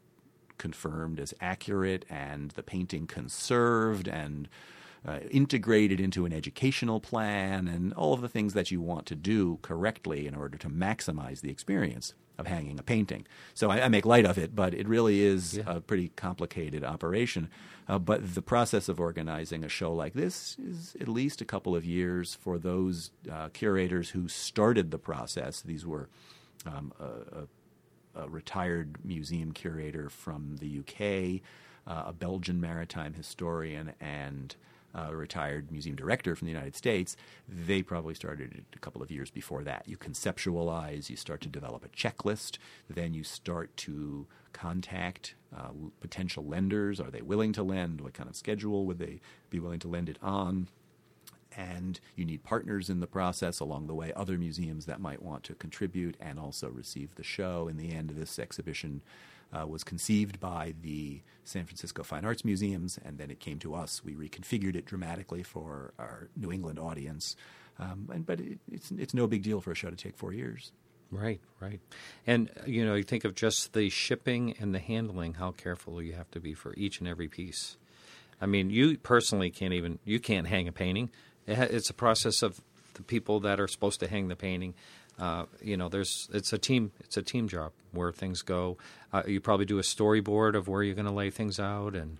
confirmed 0.60 1.20
as 1.20 1.34
accurate 1.42 2.06
and 2.10 2.52
the 2.52 2.62
painting 2.62 3.08
conserved 3.08 4.08
and 4.08 4.48
uh, 5.08 5.20
integrated 5.32 6.00
into 6.00 6.26
an 6.26 6.34
educational 6.34 7.00
plan 7.00 7.68
and 7.68 7.94
all 7.94 8.14
of 8.14 8.22
the 8.22 8.30
things 8.30 8.54
that 8.54 8.70
you 8.70 8.82
want 8.82 9.06
to 9.08 9.16
do 9.16 9.58
correctly 9.64 10.28
in 10.28 10.36
order 10.36 10.58
to 10.58 10.70
maximize 10.70 11.42
the 11.42 11.50
experience 11.50 12.14
of 12.38 12.48
hanging 12.48 12.80
a 12.80 12.84
painting. 12.84 13.26
So 13.54 13.70
I, 13.70 13.82
I 13.82 13.88
make 13.90 14.06
light 14.06 14.26
of 14.26 14.38
it, 14.38 14.56
but 14.56 14.74
it 14.74 14.88
really 14.88 15.22
is 15.22 15.58
yeah. 15.58 15.64
a 15.68 15.82
pretty 15.82 16.10
complicated 16.16 16.84
operation. 16.84 17.50
Uh, 17.88 18.00
but 18.00 18.36
the 18.36 18.42
process 18.42 18.88
of 18.88 19.00
organizing 19.00 19.64
a 19.64 19.70
show 19.70 19.94
like 19.94 20.14
this 20.14 20.58
is 20.60 20.96
at 21.02 21.08
least 21.08 21.42
a 21.42 21.46
couple 21.46 21.76
of 21.76 21.84
years 21.84 22.36
for 22.36 22.58
those 22.58 23.12
uh, 23.32 23.50
curators 23.50 24.12
who 24.12 24.28
started 24.28 24.92
the 24.92 25.00
process. 25.00 25.62
These 25.62 25.86
were 25.86 26.08
um, 26.66 26.94
a, 27.00 27.42
a 27.42 27.48
a 28.24 28.30
retired 28.30 28.98
museum 29.04 29.52
curator 29.52 30.10
from 30.10 30.58
the 30.58 30.80
UK, 30.80 31.42
uh, 31.88 32.10
a 32.10 32.14
Belgian 32.14 32.60
maritime 32.60 33.14
historian, 33.14 33.94
and 34.00 34.56
a 34.94 35.16
retired 35.16 35.72
museum 35.72 35.96
director 35.96 36.36
from 36.36 36.48
the 36.48 36.52
United 36.52 36.76
States, 36.76 37.16
they 37.48 37.82
probably 37.82 38.16
started 38.16 38.66
a 38.74 38.80
couple 38.80 39.04
of 39.04 39.12
years 39.12 39.30
before 39.30 39.64
that. 39.64 39.84
You 39.88 39.98
conceptualize, 39.98 41.10
you 41.10 41.16
start 41.16 41.42
to 41.42 41.50
develop 41.50 41.86
a 41.86 41.90
checklist, 41.90 42.58
then 42.90 43.14
you 43.14 43.24
start 43.24 43.76
to 43.78 44.26
contact 44.52 45.36
uh, 45.56 45.70
potential 46.00 46.44
lenders. 46.44 47.00
Are 47.00 47.12
they 47.12 47.22
willing 47.22 47.54
to 47.54 47.64
lend? 47.64 48.02
What 48.02 48.14
kind 48.14 48.30
of 48.30 48.36
schedule 48.36 48.86
would 48.86 49.00
they 49.00 49.20
be 49.50 49.60
willing 49.60 49.80
to 49.80 49.88
lend 49.88 50.10
it 50.10 50.18
on? 50.22 50.68
And 51.60 52.00
you 52.16 52.24
need 52.24 52.42
partners 52.44 52.90
in 52.90 53.02
the 53.02 53.08
process 53.08 53.60
along 53.60 53.88
the 53.88 53.94
way, 53.94 54.14
other 54.16 54.38
museums 54.38 54.86
that 54.86 55.02
might 55.02 55.22
want 55.22 55.44
to 55.44 55.54
contribute 55.56 56.16
and 56.22 56.40
also 56.40 56.70
receive 56.70 57.16
the 57.16 57.24
show. 57.24 57.68
In 57.68 57.76
the 57.76 57.94
end, 57.94 58.12
this 58.12 58.40
exhibition 58.40 59.02
uh, 59.52 59.68
was 59.68 59.84
conceived 59.84 60.40
by 60.40 60.74
the 60.82 61.22
San 61.44 61.66
Francisco 61.66 62.02
Fine 62.04 62.24
Arts 62.24 62.46
Museums, 62.46 62.98
and 63.04 63.18
then 63.18 63.30
it 63.30 63.42
came 63.42 63.60
to 63.60 63.76
us. 63.76 64.02
We 64.06 64.14
reconfigured 64.14 64.76
it 64.76 64.86
dramatically 64.86 65.44
for 65.44 65.94
our 66.00 66.30
New 66.38 66.52
England 66.52 66.80
audience, 66.80 67.36
um, 67.78 68.10
and, 68.14 68.26
but 68.26 68.40
it, 68.40 68.60
it's 68.72 68.92
it's 68.92 69.14
no 69.14 69.28
big 69.28 69.44
deal 69.44 69.60
for 69.60 69.72
a 69.72 69.76
show 69.76 69.90
to 69.90 69.96
take 69.98 70.16
four 70.16 70.32
years. 70.32 70.72
Right, 71.12 71.42
right, 71.60 71.82
and 72.28 72.52
you 72.68 72.86
know, 72.86 72.94
you 72.94 73.04
think 73.04 73.26
of 73.26 73.34
just 73.36 73.74
the 73.74 73.90
shipping 73.90 74.56
and 74.60 74.74
the 74.74 74.80
handling, 74.80 75.34
how 75.34 75.52
careful 75.52 76.02
you 76.02 76.14
have 76.14 76.30
to 76.32 76.40
be 76.40 76.54
for 76.54 76.74
each 76.76 77.00
and 77.00 77.08
every 77.08 77.28
piece. 77.28 77.76
I 78.40 78.46
mean, 78.46 78.70
you 78.70 78.98
personally 78.98 79.50
can't 79.50 79.74
even 79.74 80.00
you 80.06 80.20
can't 80.20 80.48
hang 80.48 80.68
a 80.68 80.72
painting 80.72 81.10
it's 81.50 81.90
a 81.90 81.94
process 81.94 82.42
of 82.42 82.62
the 83.00 83.04
people 83.04 83.40
that 83.42 83.60
are 83.60 83.68
supposed 83.68 84.00
to 84.02 84.08
hang 84.08 84.28
the 84.28 84.36
painting. 84.36 84.74
Uh, 85.18 85.46
you 85.62 85.76
know, 85.76 85.90
there's 85.90 86.30
it's 86.34 86.54
a 86.54 86.58
team 86.58 86.92
it's 87.00 87.18
a 87.18 87.22
team 87.22 87.48
job 87.48 87.72
where 87.92 88.12
things 88.12 88.42
go. 88.42 88.78
Uh, 89.12 89.24
you 89.28 89.42
probably 89.42 89.66
do 89.66 89.80
a 89.80 89.84
storyboard 89.84 90.56
of 90.56 90.68
where 90.68 90.84
you're 90.84 90.96
going 90.96 91.06
to 91.06 91.12
lay 91.12 91.30
things 91.30 91.60
out 91.60 91.96
and 91.96 92.18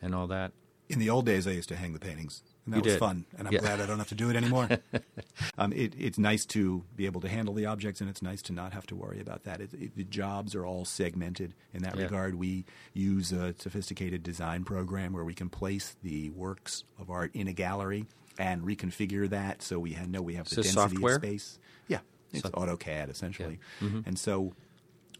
and 0.00 0.14
all 0.14 0.26
that. 0.28 0.52
In 0.88 0.98
the 0.98 1.10
old 1.10 1.24
days, 1.24 1.46
I 1.46 1.52
used 1.52 1.68
to 1.68 1.76
hang 1.76 1.92
the 1.92 2.00
paintings, 2.00 2.42
and 2.64 2.74
that 2.74 2.78
you 2.78 2.82
was 2.82 2.94
did. 2.94 2.98
fun. 2.98 3.24
And 3.38 3.46
I'm 3.46 3.54
yeah. 3.54 3.60
glad 3.60 3.80
I 3.80 3.86
don't 3.86 3.98
have 3.98 4.08
to 4.08 4.16
do 4.16 4.28
it 4.28 4.34
anymore. 4.34 4.68
um, 5.58 5.72
it, 5.72 5.94
it's 5.96 6.18
nice 6.18 6.44
to 6.46 6.82
be 6.96 7.06
able 7.06 7.20
to 7.20 7.28
handle 7.28 7.54
the 7.54 7.66
objects, 7.66 8.00
and 8.00 8.10
it's 8.10 8.22
nice 8.22 8.42
to 8.42 8.52
not 8.52 8.72
have 8.72 8.88
to 8.88 8.96
worry 8.96 9.20
about 9.20 9.44
that. 9.44 9.60
It, 9.60 9.70
it, 9.74 9.96
the 9.96 10.02
jobs 10.02 10.56
are 10.56 10.66
all 10.66 10.84
segmented 10.84 11.54
in 11.72 11.82
that 11.82 11.96
yeah. 11.96 12.04
regard. 12.04 12.34
We 12.34 12.64
use 12.92 13.30
a 13.30 13.54
sophisticated 13.56 14.24
design 14.24 14.64
program 14.64 15.12
where 15.12 15.24
we 15.24 15.34
can 15.34 15.48
place 15.48 15.94
the 16.02 16.30
works 16.30 16.82
of 16.98 17.08
art 17.08 17.30
in 17.34 17.46
a 17.46 17.52
gallery 17.52 18.06
and 18.40 18.62
reconfigure 18.62 19.28
that 19.28 19.60
so 19.60 19.78
we 19.78 19.94
know 20.08 20.22
we 20.22 20.34
have 20.34 20.48
the 20.48 20.56
density 20.56 20.74
software? 20.74 21.16
of 21.16 21.22
space. 21.22 21.58
Yeah, 21.88 21.98
it's 22.32 22.42
so, 22.42 22.48
AutoCAD 22.50 23.10
essentially, 23.10 23.60
yeah. 23.80 23.88
mm-hmm. 23.88 24.00
and 24.06 24.18
so 24.18 24.54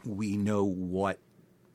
we 0.04 0.38
know 0.38 0.64
what 0.64 1.18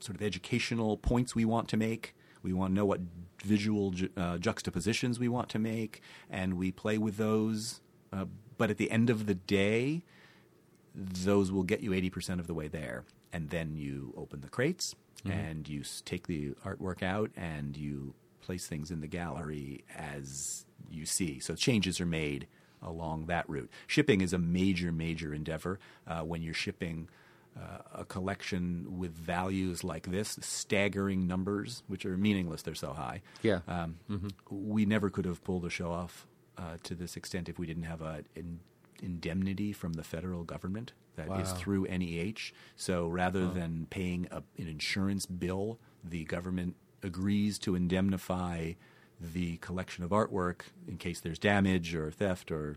sort 0.00 0.16
of 0.16 0.22
educational 0.22 0.96
points 0.96 1.34
we 1.34 1.44
want 1.44 1.68
to 1.68 1.76
make. 1.76 2.14
We 2.42 2.52
want 2.52 2.72
to 2.72 2.74
know 2.74 2.84
what 2.84 3.00
visual 3.44 3.92
ju- 3.92 4.10
uh, 4.16 4.38
juxtapositions 4.38 5.20
we 5.20 5.28
want 5.28 5.48
to 5.50 5.60
make, 5.60 6.02
and 6.28 6.54
we 6.54 6.72
play 6.72 6.98
with 6.98 7.16
those. 7.16 7.80
Uh, 8.12 8.26
but 8.58 8.70
at 8.70 8.76
the 8.76 8.90
end 8.90 9.08
of 9.08 9.26
the 9.26 9.34
day, 9.34 10.02
those 10.94 11.52
will 11.52 11.62
get 11.62 11.80
you 11.80 11.90
80% 11.90 12.40
of 12.40 12.46
the 12.46 12.54
way 12.54 12.68
there. 12.68 13.04
And 13.32 13.50
then 13.50 13.76
you 13.76 14.14
open 14.16 14.40
the 14.40 14.48
crates 14.48 14.94
mm-hmm. 15.24 15.38
and 15.38 15.68
you 15.68 15.82
take 16.04 16.26
the 16.26 16.52
artwork 16.64 17.02
out 17.02 17.30
and 17.36 17.76
you 17.76 18.14
place 18.40 18.66
things 18.66 18.90
in 18.90 19.00
the 19.00 19.06
gallery 19.06 19.84
as 19.94 20.65
you 20.90 21.06
see. 21.06 21.38
So 21.40 21.54
changes 21.54 22.00
are 22.00 22.06
made 22.06 22.46
along 22.82 23.26
that 23.26 23.48
route. 23.48 23.70
Shipping 23.86 24.20
is 24.20 24.32
a 24.32 24.38
major, 24.38 24.92
major 24.92 25.32
endeavor 25.34 25.78
uh, 26.06 26.20
when 26.20 26.42
you're 26.42 26.54
shipping. 26.54 27.08
Uh, 27.58 27.78
a 28.00 28.04
collection 28.04 28.98
with 28.98 29.12
values 29.16 29.82
like 29.82 30.10
this, 30.10 30.38
staggering 30.42 31.26
numbers, 31.26 31.82
which 31.86 32.04
are 32.04 32.14
meaningless, 32.18 32.60
they're 32.60 32.74
so 32.74 32.92
high. 32.92 33.22
Yeah. 33.40 33.60
Um, 33.66 33.96
We 34.50 34.84
never 34.84 35.08
could 35.08 35.24
have 35.24 35.42
pulled 35.42 35.64
a 35.64 35.70
show 35.70 35.90
off 35.90 36.26
uh, 36.58 36.76
to 36.82 36.94
this 36.94 37.16
extent 37.16 37.48
if 37.48 37.58
we 37.58 37.66
didn't 37.66 37.84
have 37.84 38.02
an 38.02 38.26
in, 38.34 38.60
indemnity 39.02 39.72
from 39.72 39.94
the 39.94 40.02
federal 40.04 40.44
government 40.44 40.92
that 41.14 41.28
is 41.40 41.48
Wow. 41.52 41.56
through 41.56 41.86
NEH. 41.86 42.52
So 42.76 43.08
rather 43.08 43.48
than 43.48 43.86
paying 43.88 44.28
a, 44.30 44.42
an 44.58 44.68
insurance 44.68 45.24
bill, 45.24 45.78
the 46.04 46.24
government 46.24 46.76
agrees 47.02 47.58
to 47.60 47.74
indemnify 47.74 48.72
the 49.20 49.56
collection 49.58 50.04
of 50.04 50.10
artwork 50.10 50.62
in 50.86 50.96
case 50.98 51.20
there's 51.20 51.38
damage 51.38 51.94
or 51.94 52.10
theft 52.10 52.50
or 52.50 52.76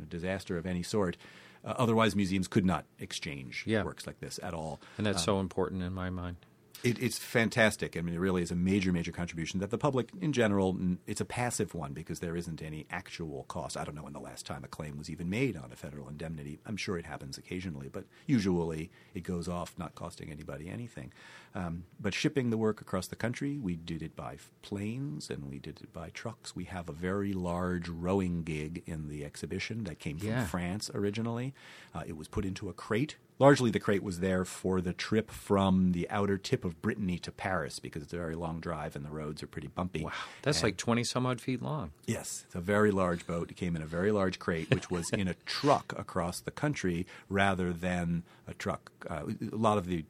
a 0.00 0.06
disaster 0.06 0.56
of 0.56 0.66
any 0.66 0.82
sort. 0.82 1.16
Uh, 1.64 1.74
otherwise, 1.76 2.16
museums 2.16 2.48
could 2.48 2.64
not 2.64 2.84
exchange 2.98 3.64
Yeah. 3.66 3.82
works 3.82 4.06
like 4.06 4.20
this 4.20 4.40
at 4.42 4.54
all. 4.54 4.80
And 4.96 5.06
that's 5.06 5.22
so 5.22 5.40
important 5.40 5.82
in 5.82 5.92
my 5.92 6.08
mind. 6.08 6.36
It, 6.82 6.98
it's 7.02 7.18
fantastic. 7.18 7.94
I 7.96 8.00
mean, 8.00 8.14
it 8.14 8.18
really 8.18 8.40
is 8.42 8.50
a 8.50 8.56
major, 8.56 8.90
major 8.90 9.12
contribution 9.12 9.60
that 9.60 9.70
the 9.70 9.76
public, 9.76 10.08
in 10.20 10.32
general, 10.32 10.76
it's 11.06 11.20
a 11.20 11.26
passive 11.26 11.74
one 11.74 11.92
because 11.92 12.20
there 12.20 12.34
isn't 12.36 12.62
any 12.62 12.86
actual 12.90 13.44
cost. 13.48 13.76
I 13.76 13.84
don't 13.84 13.94
know 13.94 14.04
when 14.04 14.14
the 14.14 14.20
last 14.20 14.46
time 14.46 14.64
a 14.64 14.68
claim 14.68 14.96
was 14.96 15.10
even 15.10 15.28
made 15.28 15.56
on 15.58 15.70
a 15.72 15.76
federal 15.76 16.08
indemnity. 16.08 16.58
I'm 16.64 16.78
sure 16.78 16.96
it 16.96 17.04
happens 17.04 17.36
occasionally, 17.36 17.88
but 17.90 18.04
usually 18.26 18.90
it 19.12 19.24
goes 19.24 19.46
off 19.46 19.74
not 19.76 19.94
costing 19.94 20.30
anybody 20.30 20.70
anything. 20.70 21.12
Um, 21.54 21.84
but 22.00 22.14
shipping 22.14 22.48
the 22.48 22.56
work 22.56 22.80
across 22.80 23.08
the 23.08 23.16
country, 23.16 23.58
we 23.58 23.76
did 23.76 24.02
it 24.02 24.16
by 24.16 24.36
planes 24.62 25.28
and 25.28 25.50
we 25.50 25.58
did 25.58 25.80
it 25.82 25.92
by 25.92 26.08
trucks. 26.10 26.56
We 26.56 26.64
have 26.64 26.88
a 26.88 26.92
very 26.92 27.32
large 27.34 27.88
rowing 27.88 28.42
gig 28.42 28.82
in 28.86 29.08
the 29.08 29.24
exhibition 29.24 29.84
that 29.84 29.98
came 29.98 30.16
from 30.18 30.28
Yeah. 30.28 30.46
France 30.46 30.90
originally. 30.94 31.52
Uh, 31.94 32.04
it 32.06 32.16
was 32.16 32.28
put 32.28 32.44
into 32.46 32.68
a 32.68 32.72
crate. 32.72 33.16
Largely, 33.40 33.70
the 33.70 33.80
crate 33.80 34.02
was 34.02 34.20
there 34.20 34.44
for 34.44 34.80
the 34.82 34.92
trip 34.92 35.30
from 35.30 35.92
the 35.92 36.08
outer 36.10 36.36
tip 36.36 36.64
of 36.64 36.80
Brittany 36.82 37.18
to 37.20 37.32
Paris 37.32 37.78
because 37.80 38.02
it's 38.02 38.12
a 38.12 38.16
very 38.16 38.34
long 38.36 38.60
drive 38.60 38.94
and 38.94 39.04
the 39.04 39.10
roads 39.10 39.42
are 39.42 39.46
pretty 39.48 39.68
bumpy. 39.68 40.04
Wow. 40.04 40.12
That's 40.42 40.58
And- 40.58 40.64
like 40.64 40.76
20 40.76 41.02
some 41.04 41.24
odd 41.24 41.40
feet 41.40 41.62
long. 41.62 41.90
Yes, 42.06 42.42
it's 42.46 42.54
a 42.54 42.60
very 42.60 42.90
large 42.90 43.26
boat. 43.26 43.50
It 43.50 43.54
came 43.56 43.74
in 43.74 43.82
a 43.82 43.86
very 43.86 44.12
large 44.12 44.38
crate, 44.38 44.68
which 44.70 44.90
was 44.90 45.08
in 45.10 45.26
a 45.26 45.34
truck 45.46 45.94
across 45.98 46.38
the 46.40 46.50
country 46.50 47.06
rather 47.30 47.72
than 47.72 48.24
a 48.46 48.52
truck. 48.54 48.92
Uh, 49.08 49.24
a 49.52 49.56
lot 49.56 49.78
of 49.78 49.86
the 49.86 50.04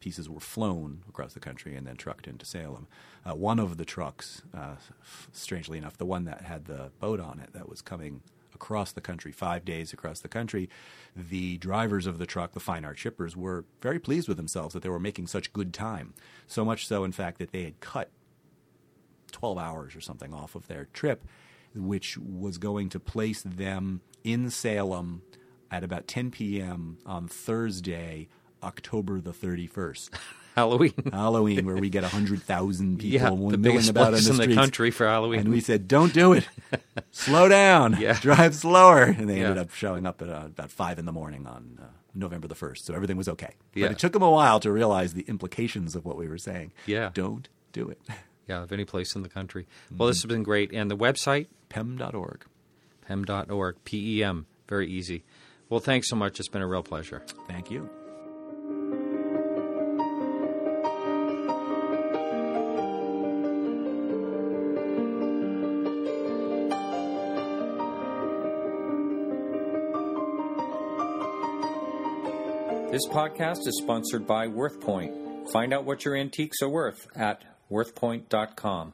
pieces 0.00 0.28
were 0.28 0.38
flown 0.40 1.02
across 1.08 1.32
the 1.32 1.40
country 1.40 1.74
and 1.74 1.86
then 1.86 1.96
trucked 1.96 2.26
into 2.28 2.44
Salem. 2.44 2.86
Uh, 3.24 3.34
one 3.34 3.58
of 3.58 3.78
the 3.78 3.86
trucks, 3.86 4.42
uh, 4.52 4.74
strangely 5.32 5.78
enough, 5.78 5.96
the 5.96 6.04
one 6.04 6.26
that 6.26 6.42
had 6.42 6.66
the 6.66 6.90
boat 7.00 7.18
on 7.20 7.40
it 7.40 7.54
that 7.54 7.66
was 7.70 7.80
coming 7.80 8.20
across 8.64 8.92
the 8.92 9.00
country, 9.02 9.30
five 9.30 9.62
days 9.62 9.92
across 9.92 10.20
the 10.20 10.28
country, 10.28 10.70
the 11.14 11.58
drivers 11.58 12.06
of 12.06 12.16
the 12.16 12.24
truck, 12.24 12.52
the 12.52 12.60
fine 12.60 12.82
art 12.82 12.96
shippers, 12.96 13.36
were 13.36 13.66
very 13.82 13.98
pleased 13.98 14.26
with 14.26 14.38
themselves 14.38 14.72
that 14.72 14.82
they 14.82 14.88
were 14.88 14.98
making 14.98 15.26
such 15.26 15.52
good 15.52 15.74
time. 15.74 16.14
So 16.46 16.64
much 16.64 16.86
so, 16.86 17.04
in 17.04 17.12
fact, 17.12 17.38
that 17.38 17.52
they 17.52 17.64
had 17.64 17.80
cut 17.80 18.10
12 19.32 19.58
hours 19.58 19.94
or 19.94 20.00
something 20.00 20.32
off 20.32 20.54
of 20.54 20.66
their 20.66 20.88
trip, 20.94 21.26
which 21.74 22.16
was 22.16 22.56
going 22.56 22.88
to 22.88 22.98
place 22.98 23.42
them 23.42 24.00
in 24.22 24.48
Salem 24.48 25.20
at 25.70 25.84
about 25.84 26.08
10 26.08 26.30
p.m. 26.30 26.96
on 27.04 27.28
Thursday, 27.28 28.28
October 28.62 29.20
the 29.20 29.32
31st. 29.32 30.08
Halloween. 30.54 30.92
Halloween, 31.12 31.66
where 31.66 31.76
we 31.76 31.90
get 31.90 32.02
100,000 32.02 32.98
people 33.00 33.10
Yeah, 33.18 33.28
the 33.28 33.34
milling 33.36 33.62
biggest 33.62 33.90
about 33.90 34.08
in 34.08 34.12
place 34.20 34.28
the 34.36 34.42
in 34.42 34.50
the 34.50 34.54
country 34.54 34.90
for 34.90 35.06
Halloween. 35.06 35.40
And 35.40 35.48
we 35.50 35.60
said, 35.60 35.88
don't 35.88 36.12
do 36.12 36.32
it. 36.32 36.46
Slow 37.10 37.48
down. 37.48 37.96
Yeah. 38.00 38.18
Drive 38.20 38.54
slower. 38.54 39.02
And 39.02 39.28
they 39.28 39.40
ended 39.40 39.58
up 39.58 39.70
showing 39.72 40.06
up 40.06 40.22
at 40.22 40.28
uh, 40.28 40.42
about 40.46 40.70
5 40.70 40.98
in 40.98 41.04
the 41.06 41.12
morning 41.12 41.46
on 41.46 41.78
uh, 41.82 41.86
November 42.14 42.46
the 42.48 42.54
1st. 42.54 42.78
So 42.78 42.94
everything 42.94 43.16
was 43.16 43.28
okay. 43.28 43.54
Yeah. 43.74 43.86
But 43.86 43.92
it 43.92 43.98
took 43.98 44.12
them 44.12 44.22
a 44.22 44.30
while 44.30 44.60
to 44.60 44.70
realize 44.70 45.14
the 45.14 45.24
implications 45.28 45.96
of 45.96 46.04
what 46.04 46.16
we 46.16 46.28
were 46.28 46.38
saying. 46.38 46.72
Yeah. 46.86 47.10
Don't 47.14 47.48
do 47.72 47.88
it. 47.88 48.00
yeah, 48.48 48.62
of 48.62 48.72
any 48.72 48.84
place 48.84 49.14
in 49.16 49.22
the 49.22 49.28
country. 49.28 49.66
Well, 49.96 50.08
this 50.08 50.18
has 50.22 50.26
been 50.26 50.42
great. 50.44 50.72
And 50.72 50.88
the 50.90 50.96
website, 50.96 51.48
PEM.org. 51.68 52.44
pem.org, 53.06 53.76
P 53.84 54.18
E 54.18 54.24
M, 54.24 54.46
very 54.68 54.88
easy. 54.88 55.24
Well, 55.68 55.80
thanks 55.80 56.08
so 56.08 56.14
much. 56.16 56.38
It's 56.38 56.48
been 56.48 56.62
a 56.62 56.66
real 56.68 56.82
pleasure. 56.84 57.22
Thank 57.48 57.70
you. 57.70 57.90
This 72.94 73.08
podcast 73.08 73.66
is 73.66 73.76
sponsored 73.82 74.24
by 74.24 74.46
WorthPoint. 74.46 75.50
Find 75.50 75.74
out 75.74 75.84
what 75.84 76.04
your 76.04 76.14
antiques 76.14 76.62
are 76.62 76.68
worth 76.68 77.08
at 77.16 77.42
worthpoint.com. 77.68 78.92